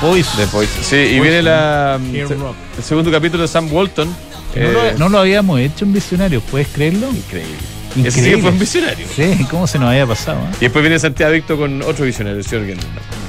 Poison. 0.00 0.36
De 0.38 0.46
Poison. 0.46 0.82
Sí, 0.82 0.96
y 0.96 1.20
viene 1.20 1.42
la, 1.42 1.98
se- 2.26 2.34
Rock. 2.34 2.54
el 2.78 2.84
segundo 2.84 3.10
capítulo 3.10 3.42
de 3.42 3.48
Sam 3.48 3.70
Walton. 3.72 4.08
No, 4.08 4.14
Eh, 4.54 4.92
lo, 4.94 4.98
no 4.98 5.08
lo 5.10 5.18
habíamos 5.18 5.60
hecho 5.60 5.84
en 5.84 5.92
Visionario, 5.92 6.40
¿puedes 6.40 6.68
creerlo? 6.68 7.10
Increíble. 7.10 7.52
Ese 7.90 7.96
sí 7.96 8.02
que 8.02 8.08
Increíble. 8.08 8.42
fue 8.42 8.50
un 8.52 8.58
visionario. 8.58 9.06
Sí, 9.14 9.46
¿cómo 9.50 9.66
se 9.66 9.78
nos 9.78 9.90
había 9.90 10.06
pasado? 10.06 10.38
eh? 10.40 10.54
Y 10.60 10.64
después 10.64 10.82
viene 10.82 10.98
Santiago 10.98 11.32
Victo 11.32 11.56
con 11.58 11.82
otro 11.82 12.04
visionario, 12.06 12.38
el 12.38 12.44
señor. 12.46 12.76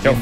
Chao. 0.03 0.15